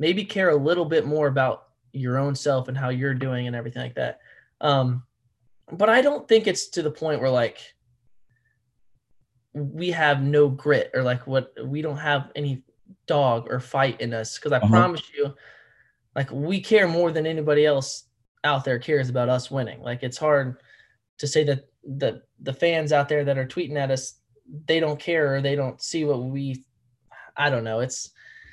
maybe 0.00 0.24
care 0.24 0.50
a 0.50 0.56
little 0.56 0.84
bit 0.84 1.06
more 1.06 1.28
about 1.28 1.68
your 1.92 2.18
own 2.18 2.34
self 2.34 2.66
and 2.66 2.76
how 2.76 2.88
you're 2.88 3.14
doing 3.14 3.46
and 3.46 3.54
everything 3.54 3.82
like 3.82 3.94
that. 3.94 4.18
Um, 4.60 5.04
but 5.70 5.88
I 5.88 6.02
don't 6.02 6.26
think 6.26 6.48
it's 6.48 6.66
to 6.70 6.82
the 6.82 6.90
point 6.90 7.20
where 7.20 7.30
like 7.30 7.58
we 9.52 9.92
have 9.92 10.22
no 10.22 10.48
grit 10.48 10.90
or 10.92 11.04
like 11.04 11.24
what 11.28 11.52
we 11.64 11.82
don't 11.82 11.98
have 11.98 12.32
any 12.34 12.64
dog 13.06 13.46
or 13.48 13.60
fight 13.60 14.00
in 14.00 14.12
us 14.12 14.36
because 14.36 14.50
i 14.50 14.56
uh-huh. 14.56 14.68
promise 14.68 15.02
you 15.16 15.32
like 16.16 16.28
we 16.32 16.60
care 16.60 16.88
more 16.88 17.12
than 17.12 17.26
anybody 17.26 17.64
else 17.64 18.04
out 18.42 18.64
there 18.64 18.80
cares 18.80 19.08
about 19.08 19.28
us 19.28 19.52
winning 19.52 19.80
like 19.80 20.02
it's 20.02 20.18
hard 20.18 20.56
to 21.18 21.26
say 21.26 21.44
that 21.44 21.68
the 21.84 22.20
the 22.40 22.52
fans 22.52 22.92
out 22.92 23.08
there 23.08 23.24
that 23.24 23.38
are 23.38 23.46
tweeting 23.46 23.76
at 23.76 23.92
us 23.92 24.14
they 24.66 24.80
don't 24.80 24.98
care 24.98 25.36
or 25.36 25.42
they 25.42 25.56
don't 25.56 25.80
see 25.80 26.04
what 26.04 26.22
we 26.22 26.64
I 27.36 27.50
don't 27.50 27.64
know. 27.64 27.80
It's 27.80 28.10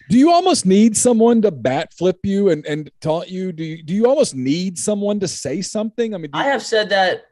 do 0.10 0.18
you 0.18 0.32
almost 0.32 0.66
need 0.66 0.98
someone 0.98 1.42
to 1.44 1.52
bat 1.52 1.94
flip 1.94 2.20
you 2.24 2.50
and, 2.50 2.66
and 2.66 2.92
taunt 3.00 3.30
you? 3.30 3.52
Do 3.52 3.64
you 3.64 3.84
do 3.84 3.94
you 3.94 4.08
almost 4.08 4.36
need 4.36 4.78
someone 4.78 5.20
to 5.22 5.28
say 5.28 5.62
something? 5.62 6.14
I 6.14 6.18
mean, 6.18 6.32
I 6.34 6.46
have 6.46 6.64
said 6.64 6.90
that 6.90 7.24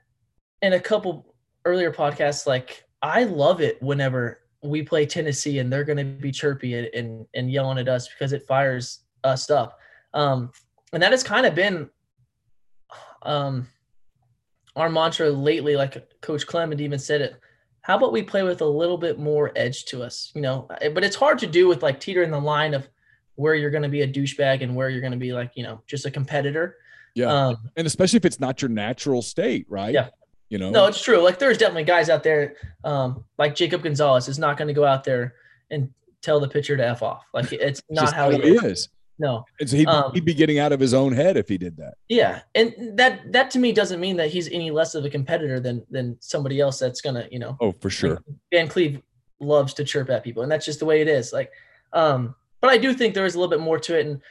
in 0.61 0.73
a 0.73 0.79
couple 0.79 1.35
earlier 1.65 1.91
podcasts. 1.91 2.47
Like, 2.47 2.83
I 3.01 3.23
love 3.23 3.61
it 3.61 3.81
whenever 3.81 4.41
we 4.63 4.83
play 4.83 5.05
Tennessee 5.05 5.59
and 5.59 5.71
they're 5.71 5.83
going 5.83 5.97
to 5.97 6.03
be 6.03 6.31
chirpy 6.31 6.73
and, 6.75 6.87
and, 6.93 7.25
and 7.33 7.51
yelling 7.51 7.77
at 7.77 7.87
us 7.87 8.07
because 8.09 8.33
it 8.33 8.45
fires 8.47 8.99
us 9.23 9.49
up. 9.49 9.79
Um, 10.13 10.51
and 10.91 11.01
that 11.01 11.11
has 11.11 11.23
kind 11.23 11.45
of 11.45 11.55
been 11.55 11.89
um, 13.23 13.67
our 14.75 14.89
mantra 14.89 15.29
lately. 15.29 15.75
Like 15.75 16.21
Coach 16.21 16.45
Clement 16.45 16.81
even 16.81 16.99
said 16.99 17.21
it 17.21 17.39
how 17.81 17.97
about 17.97 18.11
we 18.11 18.21
play 18.21 18.43
with 18.43 18.61
a 18.61 18.65
little 18.65 18.97
bit 18.97 19.19
more 19.19 19.51
edge 19.55 19.85
to 19.85 20.03
us 20.03 20.31
you 20.35 20.41
know? 20.41 20.67
Eh, 20.81 20.89
but 20.89 21.03
it's 21.03 21.15
hard 21.15 21.39
to 21.39 21.47
do 21.47 21.67
with 21.67 21.83
like 21.83 21.99
teetering 21.99 22.31
the 22.31 22.39
line 22.39 22.73
of 22.73 22.87
where 23.35 23.55
you're 23.55 23.71
going 23.71 23.83
to 23.83 23.89
be 23.89 24.01
a 24.01 24.07
douchebag 24.07 24.61
and 24.61 24.75
where 24.75 24.89
you're 24.89 25.01
going 25.01 25.13
to 25.13 25.17
be 25.17 25.33
like 25.33 25.51
you 25.55 25.63
know 25.63 25.81
just 25.87 26.05
a 26.05 26.11
competitor. 26.11 26.77
Yeah. 27.15 27.31
Um, 27.33 27.57
and 27.75 27.87
especially 27.87 28.17
if 28.17 28.25
it's 28.25 28.39
not 28.39 28.61
your 28.61 28.69
natural 28.69 29.21
state 29.21 29.65
right? 29.69 29.93
Yeah. 29.93 30.09
You 30.49 30.57
know? 30.57 30.71
No 30.71 30.85
it's 30.87 31.01
true. 31.01 31.21
Like 31.21 31.39
there's 31.39 31.57
definitely 31.57 31.85
guys 31.85 32.09
out 32.09 32.23
there 32.23 32.55
um 32.83 33.23
like 33.37 33.55
jacob 33.55 33.83
gonzalez 33.83 34.27
is 34.27 34.39
not 34.39 34.57
going 34.57 34.67
to 34.67 34.73
go 34.73 34.85
out 34.85 35.03
there 35.03 35.35
and 35.71 35.89
tell 36.21 36.39
the 36.39 36.47
pitcher 36.47 36.75
to 36.75 36.85
f 36.85 37.01
off. 37.01 37.25
Like 37.33 37.51
it's 37.53 37.81
not 37.89 38.13
how, 38.13 38.29
he 38.29 38.37
is 38.37 38.89
no. 39.19 39.43
And 39.59 39.69
so 39.69 39.75
he'd, 39.75 39.87
um, 39.87 40.13
he'd 40.13 40.25
be 40.25 40.33
getting 40.33 40.59
out 40.59 40.71
of 40.71 40.79
his 40.79 40.93
own 40.93 41.11
head 41.11 41.35
if 41.35 41.49
he 41.49 41.57
did 41.57 41.75
that. 41.77 41.95
Yeah. 42.07 42.41
And 42.55 42.97
that 42.97 43.31
that 43.33 43.51
to 43.51 43.59
me 43.59 43.73
doesn't 43.73 43.99
mean 43.99 44.15
that 44.17 44.29
he's 44.29 44.47
any 44.47 44.71
less 44.71 44.95
of 44.95 45.03
a 45.03 45.09
competitor 45.09 45.59
than 45.59 45.85
than 45.91 46.17
somebody 46.21 46.61
else 46.61 46.79
that's 46.79 47.01
gonna, 47.01 47.27
you 47.29 47.37
know. 47.37 47.57
Oh, 47.59 47.73
for 47.73 47.89
sure. 47.89 48.23
Van 48.51 48.69
Cleve 48.69 49.01
loves 49.41 49.73
to 49.75 49.83
chirp 49.83 50.09
at 50.09 50.23
people, 50.23 50.41
and 50.43 50.51
that's 50.51 50.65
just 50.65 50.79
the 50.79 50.85
way 50.85 51.01
it 51.01 51.09
is. 51.09 51.33
Like, 51.33 51.51
um, 51.91 52.33
but 52.61 52.69
I 52.69 52.77
do 52.77 52.93
think 52.93 53.13
there 53.13 53.25
is 53.25 53.35
a 53.35 53.39
little 53.39 53.51
bit 53.51 53.59
more 53.59 53.77
to 53.79 53.99
it, 53.99 54.05
and 54.05 54.21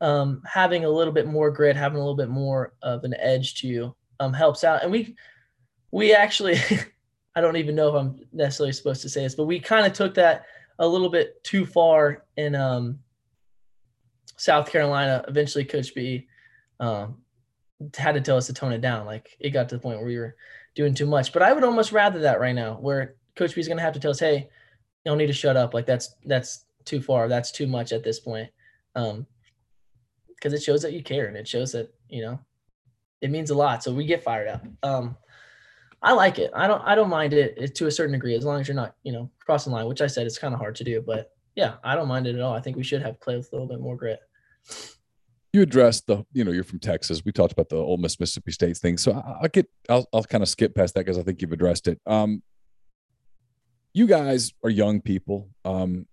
um, 0.00 0.42
having 0.44 0.84
a 0.84 0.90
little 0.90 1.12
bit 1.12 1.28
more 1.28 1.50
grit, 1.50 1.76
having 1.76 1.98
a 1.98 2.00
little 2.00 2.16
bit 2.16 2.28
more 2.28 2.74
of 2.82 3.04
an 3.04 3.14
edge 3.20 3.54
to 3.60 3.68
you, 3.68 3.94
um, 4.18 4.32
helps 4.32 4.64
out. 4.64 4.82
And 4.82 4.90
we 4.90 5.14
we 5.92 6.14
actually, 6.14 6.58
I 7.36 7.40
don't 7.40 7.56
even 7.56 7.76
know 7.76 7.88
if 7.88 7.94
I'm 7.94 8.20
necessarily 8.32 8.72
supposed 8.72 9.02
to 9.02 9.08
say 9.08 9.22
this, 9.22 9.36
but 9.36 9.44
we 9.44 9.60
kind 9.60 9.86
of 9.86 9.92
took 9.92 10.14
that 10.14 10.46
a 10.80 10.86
little 10.86 11.10
bit 11.10 11.42
too 11.44 11.64
far 11.64 12.24
in 12.36 12.56
um 12.56 12.98
South 14.42 14.72
Carolina, 14.72 15.24
eventually 15.28 15.64
Coach 15.64 15.94
B 15.94 16.26
um, 16.80 17.18
had 17.96 18.16
to 18.16 18.20
tell 18.20 18.36
us 18.36 18.48
to 18.48 18.52
tone 18.52 18.72
it 18.72 18.80
down. 18.80 19.06
Like 19.06 19.36
it 19.38 19.50
got 19.50 19.68
to 19.68 19.76
the 19.76 19.80
point 19.80 19.98
where 19.98 20.06
we 20.06 20.18
were 20.18 20.34
doing 20.74 20.94
too 20.94 21.06
much. 21.06 21.32
But 21.32 21.42
I 21.42 21.52
would 21.52 21.62
almost 21.62 21.92
rather 21.92 22.18
that 22.18 22.40
right 22.40 22.54
now, 22.54 22.74
where 22.74 23.14
Coach 23.36 23.54
B 23.54 23.60
is 23.60 23.68
going 23.68 23.76
to 23.76 23.84
have 23.84 23.92
to 23.92 24.00
tell 24.00 24.10
us, 24.10 24.18
"Hey, 24.18 24.50
don't 25.04 25.16
need 25.16 25.28
to 25.28 25.32
shut 25.32 25.56
up. 25.56 25.74
Like 25.74 25.86
that's 25.86 26.16
that's 26.24 26.64
too 26.84 27.00
far. 27.00 27.28
That's 27.28 27.52
too 27.52 27.68
much 27.68 27.92
at 27.92 28.02
this 28.02 28.18
point." 28.18 28.50
Um, 28.96 29.28
because 30.26 30.52
it 30.54 30.62
shows 30.64 30.82
that 30.82 30.92
you 30.92 31.04
care 31.04 31.28
and 31.28 31.36
it 31.36 31.46
shows 31.46 31.70
that 31.70 31.94
you 32.08 32.22
know 32.22 32.40
it 33.20 33.30
means 33.30 33.50
a 33.50 33.54
lot. 33.54 33.84
So 33.84 33.94
we 33.94 34.04
get 34.06 34.24
fired 34.24 34.48
up. 34.48 34.66
Um, 34.82 35.16
I 36.02 36.14
like 36.14 36.40
it. 36.40 36.50
I 36.52 36.66
don't 36.66 36.82
I 36.82 36.96
don't 36.96 37.08
mind 37.08 37.32
it 37.32 37.76
to 37.76 37.86
a 37.86 37.92
certain 37.92 38.14
degree 38.14 38.34
as 38.34 38.44
long 38.44 38.60
as 38.60 38.66
you're 38.66 38.74
not 38.74 38.96
you 39.04 39.12
know 39.12 39.30
crossing 39.38 39.70
the 39.70 39.76
line, 39.76 39.86
which 39.86 40.02
I 40.02 40.08
said 40.08 40.26
it's 40.26 40.36
kind 40.36 40.52
of 40.52 40.58
hard 40.58 40.74
to 40.74 40.84
do, 40.84 41.00
but 41.00 41.30
yeah, 41.54 41.74
I 41.84 41.94
don't 41.94 42.08
mind 42.08 42.26
it 42.26 42.34
at 42.34 42.40
all. 42.40 42.54
I 42.54 42.60
think 42.60 42.76
we 42.76 42.82
should 42.82 43.02
have 43.02 43.20
played 43.20 43.36
with 43.36 43.52
a 43.52 43.54
little 43.54 43.68
bit 43.68 43.80
more 43.80 43.96
grit. 43.96 44.18
You 45.52 45.62
addressed 45.62 46.06
the, 46.06 46.24
you 46.32 46.44
know, 46.44 46.50
you're 46.50 46.64
from 46.64 46.78
Texas. 46.78 47.22
We 47.24 47.32
talked 47.32 47.52
about 47.52 47.68
the 47.68 47.76
Ole 47.76 47.98
Miss 47.98 48.18
Mississippi 48.18 48.52
State 48.52 48.76
thing, 48.78 48.96
so 48.96 49.12
I'll 49.12 49.48
get, 49.48 49.68
I'll, 49.88 50.08
I'll 50.12 50.24
kind 50.24 50.42
of 50.42 50.48
skip 50.48 50.74
past 50.74 50.94
that 50.94 51.04
because 51.04 51.18
I 51.18 51.22
think 51.22 51.42
you've 51.42 51.52
addressed 51.52 51.88
it. 51.88 52.00
Um, 52.06 52.42
you 53.92 54.06
guys 54.06 54.52
are 54.64 54.70
young 54.70 55.02
people. 55.02 55.50
Um, 55.64 56.06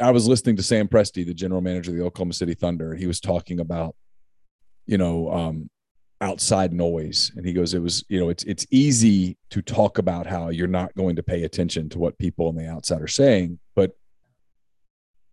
I 0.00 0.10
was 0.10 0.26
listening 0.26 0.56
to 0.56 0.62
Sam 0.62 0.88
Presti, 0.88 1.24
the 1.24 1.32
general 1.32 1.60
manager 1.60 1.92
of 1.92 1.96
the 1.96 2.04
Oklahoma 2.04 2.32
City 2.32 2.54
Thunder, 2.54 2.90
and 2.90 3.00
he 3.00 3.06
was 3.06 3.20
talking 3.20 3.60
about, 3.60 3.94
you 4.86 4.98
know, 4.98 5.30
um, 5.32 5.70
outside 6.20 6.72
noise. 6.72 7.32
And 7.36 7.46
he 7.46 7.52
goes, 7.52 7.74
it 7.74 7.78
was, 7.78 8.04
you 8.08 8.18
know, 8.18 8.28
it's 8.28 8.42
it's 8.44 8.66
easy 8.70 9.38
to 9.50 9.62
talk 9.62 9.98
about 9.98 10.26
how 10.26 10.48
you're 10.48 10.66
not 10.66 10.94
going 10.94 11.16
to 11.16 11.22
pay 11.22 11.44
attention 11.44 11.88
to 11.90 11.98
what 11.98 12.18
people 12.18 12.48
on 12.48 12.56
the 12.56 12.68
outside 12.68 13.00
are 13.00 13.06
saying, 13.06 13.58
but 13.74 13.92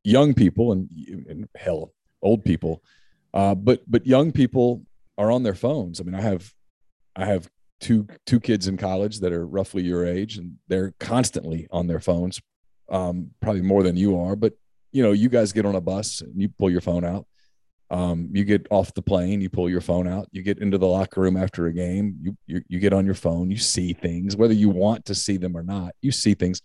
young 0.03 0.33
people 0.33 0.73
and, 0.73 0.89
and 1.29 1.47
hell, 1.55 1.92
old 2.23 2.43
people, 2.43 2.81
uh, 3.33 3.55
but 3.55 3.81
but 3.87 4.07
young 4.07 4.31
people 4.31 4.83
are 5.17 5.31
on 5.31 5.43
their 5.43 5.55
phones. 5.55 5.99
I 5.99 6.03
mean, 6.03 6.15
I 6.15 6.21
have 6.21 6.51
I 7.15 7.25
have 7.25 7.49
two 7.79 8.07
two 8.25 8.39
kids 8.39 8.67
in 8.67 8.77
college 8.77 9.19
that 9.19 9.33
are 9.33 9.45
roughly 9.45 9.83
your 9.83 10.05
age, 10.05 10.37
and 10.37 10.55
they're 10.67 10.93
constantly 10.99 11.67
on 11.71 11.87
their 11.87 11.99
phones, 11.99 12.41
um, 12.89 13.31
probably 13.41 13.61
more 13.61 13.83
than 13.83 13.97
you 13.97 14.19
are. 14.19 14.35
But 14.35 14.53
you 14.91 15.03
know, 15.03 15.11
you 15.11 15.29
guys 15.29 15.51
get 15.51 15.65
on 15.65 15.75
a 15.75 15.81
bus 15.81 16.21
and 16.21 16.39
you 16.41 16.49
pull 16.49 16.69
your 16.69 16.81
phone 16.81 17.03
out. 17.03 17.25
Um, 17.89 18.29
you 18.31 18.43
get 18.43 18.65
off 18.71 18.93
the 18.93 19.01
plane, 19.03 19.41
you 19.41 19.49
pull 19.49 19.69
your 19.69 19.81
phone 19.81 20.07
out. 20.07 20.27
You 20.31 20.41
get 20.41 20.59
into 20.59 20.79
the 20.79 20.87
locker 20.87 21.21
room 21.21 21.37
after 21.37 21.67
a 21.67 21.73
game, 21.73 22.17
you, 22.21 22.37
you 22.47 22.61
you 22.67 22.79
get 22.79 22.93
on 22.93 23.05
your 23.05 23.15
phone. 23.15 23.51
You 23.51 23.57
see 23.57 23.93
things, 23.93 24.35
whether 24.35 24.53
you 24.53 24.69
want 24.69 25.05
to 25.05 25.15
see 25.15 25.37
them 25.37 25.55
or 25.55 25.63
not. 25.63 25.93
You 26.01 26.11
see 26.11 26.33
things 26.33 26.61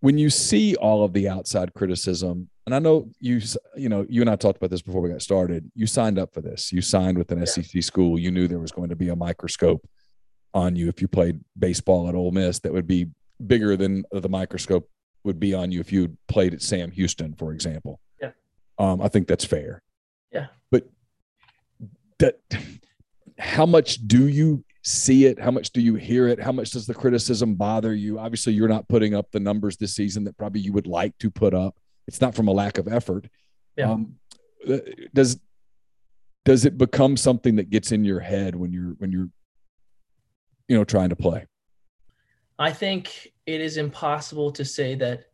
when 0.00 0.18
you 0.18 0.30
see 0.30 0.74
all 0.76 1.04
of 1.04 1.12
the 1.12 1.28
outside 1.28 1.74
criticism 1.74 2.48
and 2.66 2.74
i 2.74 2.78
know 2.78 3.08
you 3.20 3.40
you 3.76 3.88
know 3.88 4.04
you 4.08 4.20
and 4.20 4.30
i 4.30 4.36
talked 4.36 4.58
about 4.58 4.70
this 4.70 4.82
before 4.82 5.00
we 5.00 5.10
got 5.10 5.22
started 5.22 5.70
you 5.74 5.86
signed 5.86 6.18
up 6.18 6.32
for 6.32 6.40
this 6.40 6.72
you 6.72 6.80
signed 6.80 7.16
with 7.16 7.30
an 7.32 7.38
yeah. 7.38 7.44
sec 7.44 7.82
school 7.82 8.18
you 8.18 8.30
knew 8.30 8.46
there 8.46 8.58
was 8.58 8.72
going 8.72 8.88
to 8.88 8.96
be 8.96 9.08
a 9.08 9.16
microscope 9.16 9.86
on 10.54 10.76
you 10.76 10.88
if 10.88 11.00
you 11.00 11.08
played 11.08 11.40
baseball 11.58 12.08
at 12.08 12.14
Ole 12.14 12.32
Miss 12.32 12.58
that 12.60 12.72
would 12.72 12.86
be 12.86 13.06
bigger 13.46 13.76
than 13.76 14.04
the 14.12 14.28
microscope 14.28 14.88
would 15.24 15.38
be 15.38 15.54
on 15.54 15.70
you 15.70 15.80
if 15.80 15.92
you 15.92 16.16
played 16.28 16.54
at 16.54 16.62
Sam 16.62 16.90
Houston, 16.90 17.34
for 17.34 17.52
example. 17.52 18.00
Yeah. 18.20 18.30
Um, 18.78 19.00
I 19.00 19.08
think 19.08 19.28
that's 19.28 19.44
fair. 19.44 19.82
Yeah. 20.32 20.46
But 20.70 20.88
that 22.18 22.38
how 23.38 23.66
much 23.66 24.06
do 24.06 24.28
you 24.28 24.64
see 24.82 25.26
it? 25.26 25.38
How 25.38 25.50
much 25.50 25.70
do 25.70 25.80
you 25.80 25.94
hear 25.94 26.28
it? 26.28 26.40
How 26.40 26.52
much 26.52 26.70
does 26.70 26.86
the 26.86 26.94
criticism 26.94 27.54
bother 27.54 27.94
you? 27.94 28.18
Obviously, 28.18 28.52
you're 28.52 28.68
not 28.68 28.88
putting 28.88 29.14
up 29.14 29.30
the 29.30 29.40
numbers 29.40 29.76
this 29.76 29.94
season 29.94 30.24
that 30.24 30.36
probably 30.36 30.60
you 30.60 30.72
would 30.72 30.86
like 30.86 31.16
to 31.18 31.30
put 31.30 31.54
up. 31.54 31.76
It's 32.10 32.20
not 32.20 32.34
from 32.34 32.48
a 32.48 32.52
lack 32.52 32.76
of 32.76 32.88
effort. 32.88 33.28
Yeah. 33.76 33.92
Um, 33.92 34.16
uh, 34.68 34.78
does 35.14 35.38
does 36.44 36.64
it 36.64 36.76
become 36.76 37.16
something 37.16 37.54
that 37.54 37.70
gets 37.70 37.92
in 37.92 38.02
your 38.02 38.18
head 38.18 38.56
when 38.56 38.72
you're 38.72 38.94
when 38.98 39.12
you're 39.12 39.28
you 40.66 40.76
know 40.76 40.82
trying 40.82 41.10
to 41.10 41.16
play? 41.16 41.46
I 42.58 42.72
think 42.72 43.28
it 43.46 43.60
is 43.60 43.76
impossible 43.76 44.50
to 44.50 44.64
say 44.64 44.96
that 44.96 45.26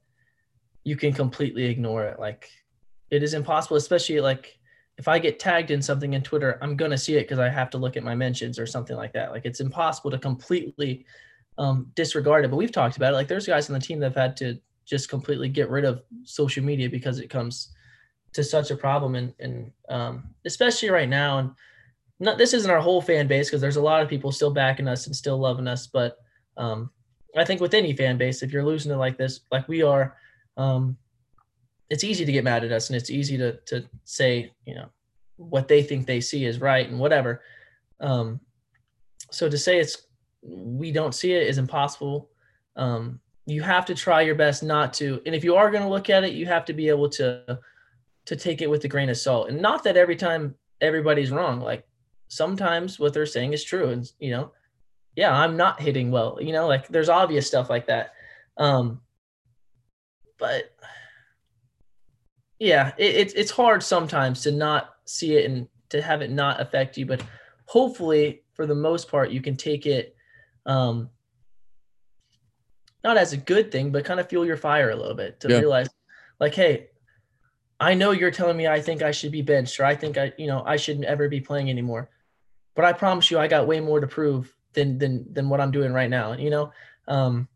you 0.85 0.97
can 0.97 1.15
completely 1.15 1.65
ignore 1.65 2.05
it. 2.05 2.21
Like 2.21 2.51
it 3.11 3.23
is 3.23 3.33
impossible, 3.33 3.79
especially 3.79 4.21
like 4.21 4.59
if 4.99 5.09
I 5.09 5.19
get 5.19 5.39
tagged 5.39 5.71
in 5.71 5.81
something 5.81 6.13
in 6.13 6.21
Twitter, 6.21 6.59
I'm 6.61 6.77
gonna 6.77 6.99
see 6.99 7.17
it 7.17 7.23
because 7.23 7.39
I 7.39 7.49
have 7.49 7.71
to 7.71 7.79
look 7.79 7.97
at 7.97 8.05
my 8.05 8.15
mentions 8.15 8.59
or 8.59 8.67
something 8.67 8.97
like 8.97 9.15
that. 9.15 9.31
Like 9.31 9.47
it's 9.47 9.61
impossible 9.61 10.11
to 10.11 10.19
completely 10.19 11.07
um, 11.57 11.91
disregard 11.95 12.45
it. 12.45 12.49
But 12.49 12.59
we've 12.59 12.71
talked 12.71 12.99
about 12.99 13.15
it. 13.15 13.17
Like 13.17 13.29
there's 13.29 13.47
guys 13.47 13.71
on 13.71 13.73
the 13.73 13.81
team 13.81 13.99
that 14.01 14.13
have 14.13 14.23
had 14.23 14.37
to 14.37 14.61
just 14.87 15.09
completely 15.09 15.49
get 15.49 15.69
rid 15.69 15.85
of 15.85 16.03
social 16.25 16.65
media 16.65 16.89
because 16.89 17.19
it 17.19 17.29
comes 17.29 17.75
to 18.33 18.45
such 18.45 18.71
a 18.71 18.77
problem, 18.77 19.15
and 19.15 19.35
and 19.39 19.71
um, 19.89 20.35
especially 20.45 20.91
right 20.91 21.09
now. 21.09 21.39
And 21.39 21.51
not 22.19 22.39
this 22.39 22.55
isn't 22.55 22.71
our 22.71 22.81
whole 22.81 23.03
fan 23.03 23.27
base 23.27 23.49
because 23.49 23.61
there's 23.61 23.77
a 23.77 23.83
lot 23.83 24.03
of 24.03 24.09
people 24.09 24.33
still 24.33 24.53
backing 24.53 24.89
us 24.89 25.07
and 25.07 25.15
still 25.15 25.39
loving 25.39 25.69
us. 25.69 25.87
But 25.87 26.17
um, 26.57 26.91
I 27.37 27.45
think 27.45 27.61
with 27.61 27.75
any 27.75 27.95
fan 27.95 28.17
base, 28.17 28.43
if 28.43 28.53
you're 28.53 28.65
losing 28.65 28.93
it 28.93 28.97
like 28.97 29.19
this, 29.19 29.41
like 29.51 29.69
we 29.69 29.83
are, 29.83 30.17
um, 30.57 30.97
it's 31.91 32.05
easy 32.05 32.25
to 32.25 32.33
get 32.33 32.45
mad 32.45 32.65
at 32.65 32.73
us 32.73 32.89
and 32.89 32.97
it's 32.97 33.11
easy 33.11 33.37
to 33.37 33.59
to 33.67 33.85
say 34.05 34.53
you 34.65 34.75
know 34.75 34.89
what 35.37 35.69
they 35.69 35.83
think 35.83 36.07
they 36.07 36.21
see 36.21 36.45
is 36.45 36.61
right 36.61 36.89
and 36.89 36.99
whatever 36.99 37.43
um 38.01 38.41
so 39.31 39.49
to 39.49 39.59
say 39.59 39.79
it's 39.79 40.07
we 40.43 40.91
don't 40.93 41.15
see 41.15 41.33
it 41.33 41.47
is 41.47 41.59
impossible 41.59 42.31
um 42.77 43.21
you 43.47 43.63
have 43.63 43.87
to 43.87 43.95
try 43.95 44.21
your 44.21 44.35
best 44.35 44.63
not 44.63 44.93
to 44.93 45.21
and 45.27 45.35
if 45.35 45.45
you 45.45 45.55
are 45.55 45.71
going 45.71 45.83
to 45.83 45.89
look 45.89 46.11
at 46.11 46.25
it 46.25 46.35
you 46.35 46.47
have 46.47 46.65
to 46.65 46.73
be 46.73 46.89
able 46.89 47.09
to 47.09 47.59
to 48.25 48.37
take 48.37 48.61
it 48.61 48.69
with 48.69 48.85
a 48.85 48.89
grain 48.89 49.09
of 49.09 49.17
salt 49.17 49.49
and 49.49 49.61
not 49.61 49.85
that 49.85 49.97
every 49.97 50.17
time 50.17 50.55
everybody's 50.81 51.31
wrong 51.31 51.61
like 51.61 51.87
sometimes 52.29 52.99
what 52.99 53.13
they're 53.13 53.25
saying 53.25 53.53
is 53.53 53.63
true 53.63 53.91
and 53.91 54.11
you 54.19 54.31
know 54.31 54.51
yeah 55.15 55.33
i'm 55.33 55.57
not 55.57 55.81
hitting 55.81 56.11
well 56.11 56.39
you 56.41 56.53
know 56.53 56.67
like 56.67 56.89
there's 56.89 57.09
obvious 57.09 57.47
stuff 57.47 57.71
like 57.71 57.87
that 57.87 58.13
um 58.59 59.01
but 60.39 60.77
yeah, 62.59 62.93
it, 62.97 63.15
it's 63.15 63.35
it's 63.35 63.51
hard 63.51 63.83
sometimes 63.83 64.43
to 64.43 64.53
not 64.53 64.95
see 65.05 65.37
it 65.37 65.51
and 65.51 65.69
to 65.91 66.03
have 66.03 66.23
it 66.23 66.31
not 66.31 66.61
affect 66.61 66.97
you, 66.97 67.07
but 67.07 67.23
hopefully 67.67 68.43
for 68.55 68.67
the 68.67 68.75
most 68.75 69.11
part 69.11 69.31
you 69.31 69.41
can 69.41 69.57
take 69.57 69.87
it 69.87 70.17
um 70.65 71.11
not 73.07 73.17
as 73.17 73.33
a 73.33 73.37
good 73.37 73.71
thing, 73.71 73.93
but 73.93 74.05
kind 74.05 74.19
of 74.19 74.29
fuel 74.29 74.45
your 74.45 74.57
fire 74.57 74.91
a 74.91 74.97
little 74.97 75.15
bit 75.15 75.39
to 75.41 75.49
yeah. 75.49 75.59
realize 75.59 75.89
like, 76.41 76.55
hey, 76.55 76.89
I 77.79 77.95
know 77.95 78.11
you're 78.11 78.33
telling 78.33 78.57
me 78.57 78.67
I 78.67 78.81
think 78.81 79.01
I 79.01 79.13
should 79.13 79.31
be 79.31 79.43
benched 79.43 79.79
or 79.79 79.85
I 79.85 79.95
think 79.95 80.19
I, 80.19 80.33
you 80.37 80.49
know, 80.49 80.65
I 80.67 80.77
shouldn't 80.77 81.05
ever 81.05 81.29
be 81.29 81.41
playing 81.41 81.71
anymore. 81.71 82.11
But 82.75 82.85
I 82.85 82.93
promise 82.93 83.31
you 83.31 83.39
I 83.39 83.47
got 83.47 83.69
way 83.69 83.81
more 83.81 84.01
to 84.01 84.07
prove 84.07 84.53
than 84.73 84.99
than 84.99 85.33
than 85.33 85.49
what 85.49 85.61
I'm 85.61 85.71
doing 85.71 85.93
right 85.93 86.11
now. 86.11 86.33
You 86.33 86.51
know, 86.51 86.73
um, 87.07 87.49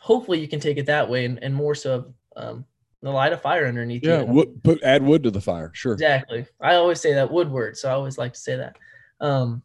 hopefully 0.00 0.40
you 0.40 0.48
can 0.48 0.60
take 0.60 0.78
it 0.78 0.86
that 0.86 1.08
way 1.10 1.26
and, 1.26 1.42
and 1.42 1.54
more 1.54 1.74
so 1.74 2.14
um, 2.34 2.64
the 3.02 3.10
light 3.10 3.32
of 3.32 3.42
fire 3.42 3.66
underneath. 3.66 4.02
Yeah, 4.02 4.22
you, 4.22 4.26
wood, 4.26 4.62
put 4.64 4.82
add 4.82 5.02
wood 5.02 5.22
to 5.24 5.30
the 5.30 5.40
fire. 5.40 5.70
Sure. 5.74 5.92
Exactly. 5.92 6.46
I 6.60 6.76
always 6.76 7.00
say 7.00 7.14
that 7.14 7.30
wood 7.30 7.50
word, 7.50 7.76
so 7.76 7.90
I 7.90 7.92
always 7.92 8.16
like 8.16 8.32
to 8.32 8.40
say 8.40 8.56
that. 8.56 8.76
Um, 9.20 9.62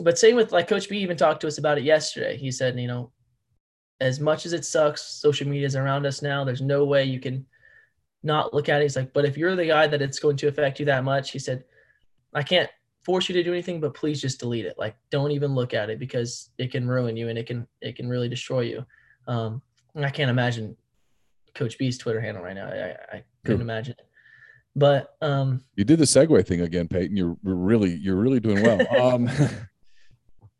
but 0.00 0.18
same 0.18 0.36
with 0.36 0.52
like 0.52 0.68
Coach 0.68 0.88
B 0.88 0.98
even 0.98 1.16
talked 1.16 1.42
to 1.42 1.46
us 1.46 1.58
about 1.58 1.78
it 1.78 1.84
yesterday. 1.84 2.36
He 2.36 2.50
said, 2.50 2.78
you 2.78 2.88
know, 2.88 3.12
as 4.00 4.20
much 4.20 4.46
as 4.46 4.52
it 4.52 4.64
sucks, 4.64 5.02
social 5.02 5.48
media 5.48 5.66
is 5.66 5.76
around 5.76 6.06
us 6.06 6.22
now. 6.22 6.44
There's 6.44 6.60
no 6.60 6.84
way 6.84 7.04
you 7.04 7.20
can 7.20 7.44
not 8.22 8.54
look 8.54 8.68
at 8.68 8.80
it. 8.80 8.84
He's 8.84 8.96
like, 8.96 9.12
but 9.12 9.24
if 9.24 9.36
you're 9.36 9.56
the 9.56 9.66
guy 9.66 9.86
that 9.86 10.02
it's 10.02 10.18
going 10.18 10.36
to 10.38 10.48
affect 10.48 10.78
you 10.78 10.86
that 10.86 11.04
much, 11.04 11.30
he 11.30 11.38
said, 11.38 11.64
I 12.34 12.42
can't 12.42 12.70
force 13.02 13.28
you 13.28 13.32
to 13.34 13.42
do 13.42 13.52
anything, 13.52 13.80
but 13.80 13.94
please 13.94 14.20
just 14.20 14.40
delete 14.40 14.66
it. 14.66 14.76
Like, 14.78 14.96
don't 15.10 15.30
even 15.30 15.54
look 15.54 15.74
at 15.74 15.90
it 15.90 15.98
because 15.98 16.50
it 16.58 16.70
can 16.70 16.86
ruin 16.86 17.16
you 17.16 17.28
and 17.28 17.38
it 17.38 17.46
can 17.46 17.66
it 17.80 17.96
can 17.96 18.08
really 18.08 18.28
destroy 18.28 18.60
you. 18.60 18.84
Um, 19.26 19.62
I 19.96 20.10
can't 20.10 20.30
imagine 20.30 20.76
Coach 21.54 21.78
B's 21.78 21.98
Twitter 21.98 22.20
handle 22.20 22.42
right 22.42 22.54
now. 22.54 22.68
I, 22.68 23.16
I 23.16 23.24
couldn't 23.44 23.62
imagine 23.62 23.94
it. 23.98 24.06
But 24.76 25.16
um, 25.20 25.64
you 25.74 25.84
did 25.84 25.98
the 25.98 26.04
segue 26.04 26.46
thing 26.46 26.60
again, 26.60 26.86
Peyton. 26.86 27.16
You're 27.16 27.36
really 27.42 27.96
you're 27.96 28.16
really 28.16 28.40
doing 28.40 28.62
well. 28.62 28.80
um, 29.14 29.28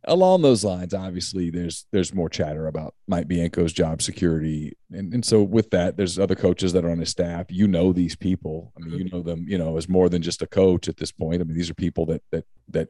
along 0.09 0.43
those 0.43 0.65
lines, 0.65 0.95
obviously, 0.95 1.51
there's 1.51 1.87
there's 1.93 2.15
more 2.15 2.29
chatter 2.29 2.67
about 2.67 2.95
Mike 3.07 3.29
Bianco's 3.29 3.73
job 3.73 4.03
security, 4.03 4.77
and 4.91 5.15
and 5.15 5.25
so 5.25 5.43
with 5.43 5.71
that, 5.71 5.97
there's 5.97 6.19
other 6.19 6.35
coaches 6.35 6.73
that 6.73 6.85
are 6.85 6.91
on 6.91 6.99
his 6.99 7.11
staff. 7.11 7.47
You 7.51 7.69
know 7.69 7.93
these 7.93 8.17
people. 8.17 8.73
I 8.77 8.85
mean, 8.85 8.99
you 8.99 9.05
know 9.11 9.23
them. 9.23 9.45
You 9.47 9.59
know 9.59 9.77
as 9.77 9.89
more 9.89 10.09
than 10.09 10.23
just 10.23 10.43
a 10.43 10.47
coach 10.47 10.89
at 10.89 10.97
this 10.97 11.13
point. 11.13 11.41
I 11.41 11.45
mean, 11.45 11.57
these 11.57 11.71
are 11.71 11.75
people 11.75 12.07
that 12.07 12.23
that 12.33 12.45
that 12.69 12.89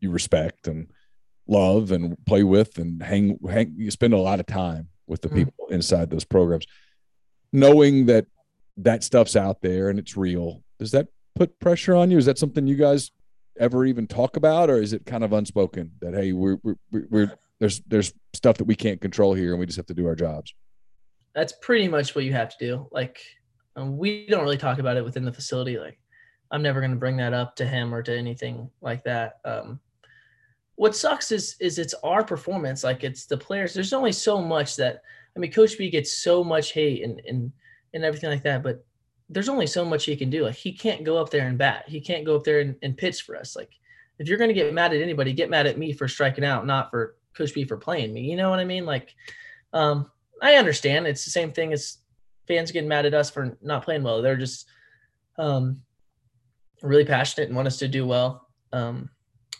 you 0.00 0.10
respect 0.10 0.66
and 0.66 0.88
love 1.48 1.92
and 1.92 2.16
play 2.24 2.42
with 2.42 2.78
and 2.78 3.02
hang 3.02 3.38
hang. 3.48 3.74
You 3.76 3.90
spend 3.90 4.14
a 4.14 4.18
lot 4.18 4.40
of 4.40 4.46
time 4.46 4.88
with 5.06 5.20
the 5.20 5.28
mm-hmm. 5.28 5.38
people 5.38 5.66
inside 5.70 6.10
those 6.10 6.24
programs, 6.24 6.66
knowing 7.52 8.06
that 8.06 8.26
that 8.78 9.02
stuff's 9.02 9.36
out 9.36 9.60
there 9.60 9.88
and 9.88 9.98
it's 9.98 10.16
real. 10.16 10.62
Does 10.78 10.92
that 10.92 11.08
put 11.34 11.58
pressure 11.60 11.94
on 11.94 12.10
you? 12.10 12.18
Is 12.18 12.26
that 12.26 12.38
something 12.38 12.66
you 12.66 12.76
guys 12.76 13.10
ever 13.58 13.84
even 13.84 14.06
talk 14.06 14.36
about, 14.36 14.70
or 14.70 14.80
is 14.80 14.92
it 14.92 15.06
kind 15.06 15.24
of 15.24 15.32
unspoken 15.32 15.92
that 16.00 16.14
hey, 16.14 16.32
we're 16.32 16.58
we're, 16.62 16.76
we're 16.90 17.38
there's 17.58 17.80
there's 17.86 18.12
stuff 18.32 18.58
that 18.58 18.64
we 18.64 18.74
can't 18.74 19.00
control 19.00 19.34
here, 19.34 19.50
and 19.50 19.60
we 19.60 19.66
just 19.66 19.76
have 19.76 19.86
to 19.86 19.94
do 19.94 20.06
our 20.06 20.14
jobs? 20.14 20.54
That's 21.34 21.52
pretty 21.60 21.88
much 21.88 22.14
what 22.14 22.24
you 22.24 22.32
have 22.32 22.56
to 22.56 22.56
do. 22.58 22.88
Like 22.92 23.20
um, 23.76 23.98
we 23.98 24.26
don't 24.26 24.42
really 24.42 24.56
talk 24.56 24.78
about 24.78 24.96
it 24.96 25.04
within 25.04 25.24
the 25.24 25.32
facility. 25.32 25.78
Like 25.78 25.98
I'm 26.50 26.62
never 26.62 26.80
going 26.80 26.92
to 26.92 26.96
bring 26.96 27.16
that 27.18 27.32
up 27.32 27.56
to 27.56 27.66
him 27.66 27.94
or 27.94 28.02
to 28.02 28.16
anything 28.16 28.70
like 28.80 29.04
that. 29.04 29.38
Um, 29.44 29.80
what 30.76 30.94
sucks 30.94 31.32
is 31.32 31.56
is 31.60 31.78
it's 31.78 31.94
our 32.04 32.24
performance. 32.24 32.84
Like 32.84 33.04
it's 33.04 33.26
the 33.26 33.36
players. 33.36 33.74
There's 33.74 33.92
only 33.92 34.12
so 34.12 34.40
much 34.40 34.76
that 34.76 35.02
I 35.36 35.38
mean, 35.38 35.52
Coach 35.52 35.76
B 35.76 35.90
gets 35.90 36.12
so 36.12 36.44
much 36.44 36.72
hate 36.72 37.02
and 37.02 37.20
and 37.26 37.52
and 37.94 38.04
everything 38.04 38.30
like 38.30 38.42
that, 38.44 38.62
but 38.62 38.85
there's 39.28 39.48
only 39.48 39.66
so 39.66 39.84
much 39.84 40.04
he 40.04 40.16
can 40.16 40.30
do. 40.30 40.44
Like 40.44 40.54
he 40.54 40.72
can't 40.72 41.04
go 41.04 41.18
up 41.18 41.30
there 41.30 41.48
and 41.48 41.58
bat. 41.58 41.84
He 41.88 42.00
can't 42.00 42.24
go 42.24 42.36
up 42.36 42.44
there 42.44 42.60
and, 42.60 42.76
and 42.82 42.96
pitch 42.96 43.22
for 43.22 43.36
us. 43.36 43.56
Like 43.56 43.70
if 44.18 44.28
you're 44.28 44.38
going 44.38 44.48
to 44.48 44.54
get 44.54 44.72
mad 44.72 44.94
at 44.94 45.02
anybody, 45.02 45.32
get 45.32 45.50
mad 45.50 45.66
at 45.66 45.78
me 45.78 45.92
for 45.92 46.08
striking 46.08 46.44
out, 46.44 46.66
not 46.66 46.90
for 46.90 47.16
Coach 47.34 47.52
B 47.54 47.64
for 47.64 47.76
playing 47.76 48.12
me. 48.12 48.22
You 48.22 48.36
know 48.36 48.50
what 48.50 48.60
I 48.60 48.64
mean? 48.64 48.86
Like, 48.86 49.14
um, 49.72 50.10
I 50.40 50.54
understand. 50.54 51.06
It's 51.06 51.24
the 51.24 51.30
same 51.30 51.52
thing 51.52 51.72
as 51.72 51.98
fans 52.46 52.70
getting 52.70 52.88
mad 52.88 53.06
at 53.06 53.14
us 53.14 53.30
for 53.30 53.56
not 53.62 53.84
playing 53.84 54.02
well. 54.02 54.22
They're 54.22 54.36
just 54.36 54.68
um, 55.38 55.82
really 56.82 57.04
passionate 57.04 57.48
and 57.48 57.56
want 57.56 57.68
us 57.68 57.78
to 57.78 57.88
do 57.88 58.06
well. 58.06 58.48
Um, 58.72 59.10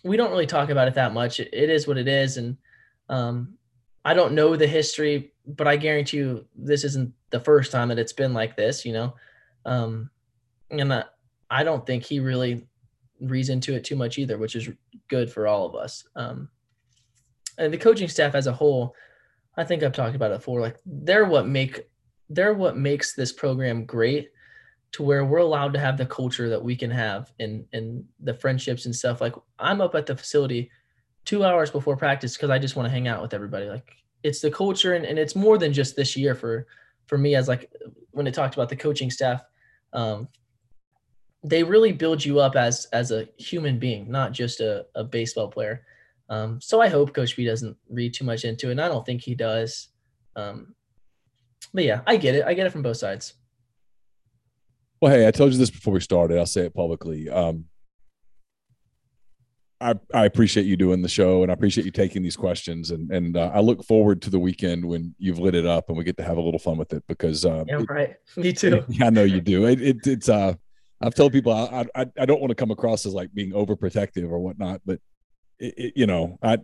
we 0.04 0.16
don't 0.16 0.30
really 0.30 0.46
talk 0.46 0.70
about 0.70 0.88
it 0.88 0.94
that 0.94 1.12
much. 1.12 1.40
it, 1.40 1.48
it 1.52 1.70
is 1.70 1.86
what 1.86 1.98
it 1.98 2.08
is, 2.08 2.36
and 2.36 2.56
um, 3.08 3.54
I 4.04 4.14
don't 4.14 4.34
know 4.34 4.56
the 4.56 4.66
history, 4.66 5.32
but 5.46 5.66
I 5.66 5.76
guarantee 5.76 6.18
you 6.18 6.46
this 6.54 6.84
isn't 6.84 7.12
the 7.30 7.40
first 7.40 7.72
time 7.72 7.88
that 7.88 7.98
it's 7.98 8.12
been 8.12 8.32
like 8.32 8.56
this. 8.56 8.84
You 8.84 8.92
know, 8.92 9.14
um, 9.66 10.10
and 10.70 10.94
I, 10.94 11.04
I 11.50 11.64
don't 11.64 11.84
think 11.84 12.04
he 12.04 12.20
really 12.20 12.66
reads 13.20 13.50
into 13.50 13.74
it 13.74 13.84
too 13.84 13.96
much 13.96 14.16
either, 14.18 14.38
which 14.38 14.56
is 14.56 14.70
good 15.08 15.30
for 15.30 15.46
all 15.46 15.66
of 15.66 15.74
us. 15.74 16.04
Um, 16.14 16.48
and 17.58 17.72
the 17.72 17.78
coaching 17.78 18.08
staff 18.08 18.34
as 18.34 18.46
a 18.46 18.52
whole, 18.52 18.94
I 19.56 19.64
think 19.64 19.82
I've 19.82 19.92
talked 19.92 20.16
about 20.16 20.30
it 20.30 20.38
before. 20.38 20.60
Like 20.60 20.76
they're 20.86 21.24
what 21.24 21.46
make 21.46 21.88
they're 22.28 22.54
what 22.54 22.76
makes 22.76 23.14
this 23.14 23.32
program 23.32 23.84
great 23.84 24.30
to 24.92 25.02
where 25.02 25.24
we're 25.24 25.38
allowed 25.38 25.72
to 25.72 25.78
have 25.78 25.96
the 25.96 26.06
culture 26.06 26.48
that 26.48 26.62
we 26.62 26.76
can 26.76 26.90
have 26.90 27.32
and 27.40 27.64
and 27.72 28.04
the 28.20 28.34
friendships 28.34 28.86
and 28.86 28.94
stuff. 28.94 29.20
Like 29.20 29.34
I'm 29.58 29.80
up 29.80 29.94
at 29.94 30.06
the 30.06 30.16
facility 30.16 30.70
two 31.24 31.44
hours 31.44 31.70
before 31.70 31.96
practice 31.96 32.36
because 32.36 32.50
I 32.50 32.58
just 32.58 32.76
want 32.76 32.86
to 32.86 32.92
hang 32.92 33.08
out 33.08 33.22
with 33.22 33.34
everybody. 33.34 33.66
Like 33.66 33.90
it's 34.22 34.40
the 34.40 34.50
culture 34.50 34.94
and, 34.94 35.06
and 35.06 35.18
it's 35.18 35.34
more 35.34 35.56
than 35.56 35.72
just 35.72 35.96
this 35.96 36.16
year 36.16 36.34
for 36.34 36.66
for 37.06 37.16
me 37.16 37.34
as 37.34 37.48
like 37.48 37.72
when 38.10 38.26
it 38.26 38.34
talked 38.34 38.54
about 38.54 38.68
the 38.68 38.76
coaching 38.76 39.10
staff 39.10 39.42
um, 39.96 40.28
they 41.42 41.62
really 41.64 41.92
build 41.92 42.24
you 42.24 42.38
up 42.38 42.54
as 42.54 42.86
as 42.92 43.10
a 43.10 43.26
human 43.38 43.78
being, 43.78 44.10
not 44.10 44.32
just 44.32 44.60
a, 44.60 44.86
a 44.94 45.02
baseball 45.02 45.48
player. 45.48 45.84
Um, 46.28 46.60
so 46.60 46.80
I 46.80 46.88
hope 46.88 47.14
Coach 47.14 47.36
B 47.36 47.44
doesn't 47.44 47.76
read 47.88 48.14
too 48.14 48.24
much 48.24 48.44
into 48.44 48.68
it, 48.68 48.72
and 48.72 48.80
I 48.80 48.88
don't 48.88 49.06
think 49.06 49.22
he 49.22 49.34
does. 49.34 49.88
Um, 50.36 50.74
but 51.72 51.84
yeah, 51.84 52.02
I 52.06 52.16
get 52.16 52.34
it. 52.34 52.44
I 52.44 52.54
get 52.54 52.66
it 52.66 52.70
from 52.70 52.82
both 52.82 52.98
sides. 52.98 53.34
Well, 55.00 55.12
hey, 55.12 55.26
I 55.26 55.30
told 55.30 55.52
you 55.52 55.58
this 55.58 55.70
before 55.70 55.94
we 55.94 56.00
started. 56.00 56.38
I'll 56.38 56.46
say 56.46 56.66
it 56.66 56.74
publicly. 56.74 57.28
Um, 57.28 57.66
I, 59.80 59.94
I 60.14 60.24
appreciate 60.24 60.64
you 60.64 60.76
doing 60.76 61.02
the 61.02 61.08
show 61.08 61.42
and 61.42 61.50
I 61.50 61.54
appreciate 61.54 61.84
you 61.84 61.90
taking 61.90 62.22
these 62.22 62.36
questions 62.36 62.90
and 62.90 63.10
and 63.10 63.36
uh, 63.36 63.50
I 63.52 63.60
look 63.60 63.84
forward 63.84 64.22
to 64.22 64.30
the 64.30 64.38
weekend 64.38 64.84
when 64.84 65.14
you've 65.18 65.38
lit 65.38 65.54
it 65.54 65.66
up 65.66 65.88
and 65.88 65.98
we 65.98 66.04
get 66.04 66.16
to 66.16 66.22
have 66.22 66.38
a 66.38 66.40
little 66.40 66.58
fun 66.58 66.78
with 66.78 66.92
it 66.94 67.04
because 67.06 67.44
uh, 67.44 67.64
yeah 67.68 67.82
right. 67.88 68.16
Me 68.36 68.52
too. 68.52 68.84
Yeah, 68.88 69.06
I 69.06 69.10
know 69.10 69.24
you 69.24 69.40
do. 69.40 69.66
It, 69.66 69.82
it, 69.82 70.06
it's 70.06 70.28
uh 70.28 70.54
I've 71.02 71.14
told 71.14 71.32
people 71.32 71.52
I, 71.52 71.84
I 71.94 72.06
I 72.18 72.24
don't 72.24 72.40
want 72.40 72.50
to 72.50 72.54
come 72.54 72.70
across 72.70 73.04
as 73.04 73.12
like 73.12 73.34
being 73.34 73.52
overprotective 73.52 74.30
or 74.30 74.38
whatnot 74.38 74.80
but 74.86 74.98
it, 75.58 75.74
it, 75.76 75.92
you 75.94 76.06
know 76.06 76.38
I 76.42 76.58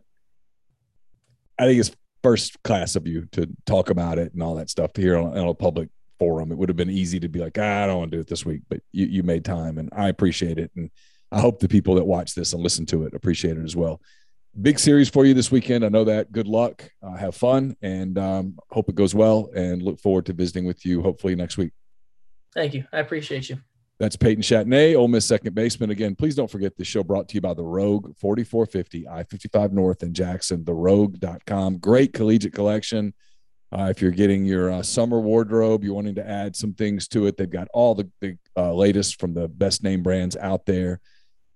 I 1.59 1.67
think 1.67 1.81
it's 1.81 1.95
first 2.23 2.63
class 2.63 2.97
of 2.97 3.07
you 3.07 3.27
to 3.33 3.47
talk 3.67 3.91
about 3.91 4.19
it 4.19 4.33
and 4.33 4.43
all 4.43 4.55
that 4.55 4.71
stuff 4.71 4.93
here 4.97 5.19
on, 5.19 5.37
on 5.37 5.49
a 5.49 5.55
public 5.55 5.91
forum. 6.19 6.53
It 6.53 6.57
would 6.57 6.69
have 6.69 6.77
been 6.77 6.89
easy 6.89 7.21
to 7.21 7.29
be 7.29 7.41
like 7.41 7.59
ah, 7.61 7.83
I 7.83 7.87
don't 7.87 7.99
want 7.99 8.11
to 8.13 8.17
do 8.17 8.21
it 8.23 8.29
this 8.29 8.47
week 8.47 8.63
but 8.71 8.81
you 8.91 9.05
you 9.05 9.23
made 9.23 9.45
time 9.45 9.77
and 9.77 9.91
I 9.95 10.09
appreciate 10.09 10.59
it 10.59 10.71
and 10.77 10.91
I 11.33 11.41
hope 11.41 11.61
the 11.61 11.69
people 11.69 11.95
that 11.95 12.05
watch 12.05 12.35
this 12.35 12.53
and 12.53 12.63
listen 12.63 12.85
to 12.87 13.05
it 13.05 13.15
appreciate 13.15 13.57
it 13.57 13.65
as 13.65 13.75
well. 13.75 14.01
Big 14.61 14.79
series 14.79 15.09
for 15.09 15.25
you 15.25 15.33
this 15.33 15.51
weekend. 15.51 15.83
I 15.83 15.89
know 15.89 16.05
that. 16.05 16.31
Good 16.31 16.47
luck. 16.47 16.91
Uh, 17.03 17.17
have 17.17 17.35
fun 17.35 17.75
and 17.81 18.19
um, 18.19 18.59
hope 18.71 18.91
it 18.91 18.95
goes 18.95 19.15
well. 19.15 19.49
And 19.57 19.81
look 19.81 19.99
forward 19.99 20.27
to 20.27 20.35
visiting 20.35 20.67
with 20.67 20.85
you 20.85 21.01
hopefully 21.01 21.35
next 21.35 21.57
week. 21.57 21.73
Thank 22.55 22.75
you. 22.75 22.85
I 22.93 22.99
appreciate 22.99 23.49
you. 23.49 23.57
That's 23.99 24.17
Peyton 24.17 24.43
Chatagnier, 24.43 24.97
Ole 24.97 25.09
Miss 25.09 25.25
second 25.25 25.55
baseman. 25.55 25.91
Again, 25.91 26.15
please 26.15 26.35
don't 26.35 26.51
forget 26.51 26.77
the 26.77 26.85
show 26.85 27.03
brought 27.03 27.29
to 27.29 27.35
you 27.35 27.41
by 27.41 27.55
the 27.55 27.63
Rogue 27.63 28.15
4450 28.19 29.09
I 29.09 29.23
55 29.23 29.73
North 29.73 30.03
in 30.03 30.13
Jackson, 30.13 30.65
therogue.com. 30.65 31.79
Great 31.79 32.13
collegiate 32.13 32.53
collection. 32.53 33.15
Uh, 33.71 33.85
if 33.85 34.03
you're 34.03 34.11
getting 34.11 34.45
your 34.45 34.71
uh, 34.71 34.83
summer 34.83 35.19
wardrobe, 35.19 35.83
you're 35.83 35.95
wanting 35.95 36.17
to 36.17 36.29
add 36.29 36.55
some 36.55 36.75
things 36.75 37.09
to 37.09 37.27
it, 37.27 37.39
they've 37.39 37.49
got 37.49 37.69
all 37.73 37.95
the, 37.95 38.11
the 38.21 38.37
uh, 38.55 38.75
latest 38.75 39.19
from 39.19 39.33
the 39.33 39.49
best 39.49 39.83
name 39.83 40.03
brands 40.03 40.37
out 40.37 40.67
there 40.67 41.01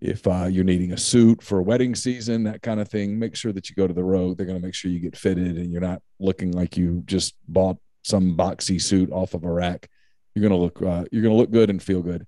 if 0.00 0.26
uh, 0.26 0.46
you're 0.50 0.64
needing 0.64 0.92
a 0.92 0.98
suit 0.98 1.42
for 1.42 1.58
a 1.58 1.62
wedding 1.62 1.94
season, 1.94 2.44
that 2.44 2.62
kind 2.62 2.80
of 2.80 2.88
thing, 2.88 3.18
make 3.18 3.34
sure 3.34 3.52
that 3.52 3.70
you 3.70 3.76
go 3.76 3.86
to 3.86 3.94
the 3.94 4.04
Rogue. 4.04 4.36
They're 4.36 4.46
going 4.46 4.60
to 4.60 4.64
make 4.64 4.74
sure 4.74 4.90
you 4.90 5.00
get 5.00 5.16
fitted 5.16 5.56
and 5.56 5.72
you're 5.72 5.80
not 5.80 6.02
looking 6.18 6.52
like 6.52 6.76
you 6.76 7.02
just 7.06 7.34
bought 7.48 7.78
some 8.02 8.36
boxy 8.36 8.80
suit 8.80 9.10
off 9.10 9.34
of 9.34 9.44
a 9.44 9.50
rack. 9.50 9.88
You're 10.34 10.48
going 10.48 10.58
to 10.58 10.62
look 10.62 10.82
uh, 10.82 11.04
you're 11.10 11.22
going 11.22 11.34
to 11.34 11.38
look 11.38 11.50
good 11.50 11.70
and 11.70 11.82
feel 11.82 12.02
good 12.02 12.26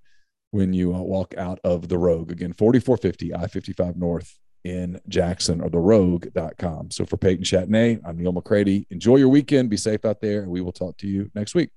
when 0.51 0.73
you 0.73 0.95
uh, 0.95 1.01
walk 1.01 1.35
out 1.37 1.61
of 1.63 1.89
the 1.89 1.99
Rogue. 1.99 2.33
Again, 2.33 2.53
4450 2.53 3.35
I-55 3.35 3.97
North 3.97 4.39
in 4.65 5.01
Jackson 5.09 5.61
or 5.61 5.69
the 5.69 5.79
therogue.com. 5.79 6.91
So 6.91 7.05
for 7.05 7.17
Peyton 7.17 7.45
Chatagnier, 7.45 8.01
I'm 8.05 8.19
Neal 8.19 8.33
McCready. 8.33 8.87
Enjoy 8.91 9.17
your 9.17 9.29
weekend. 9.29 9.71
Be 9.71 9.77
safe 9.77 10.05
out 10.05 10.21
there, 10.21 10.43
and 10.43 10.51
we 10.51 10.61
will 10.61 10.73
talk 10.73 10.97
to 10.99 11.07
you 11.07 11.31
next 11.35 11.55
week. 11.55 11.71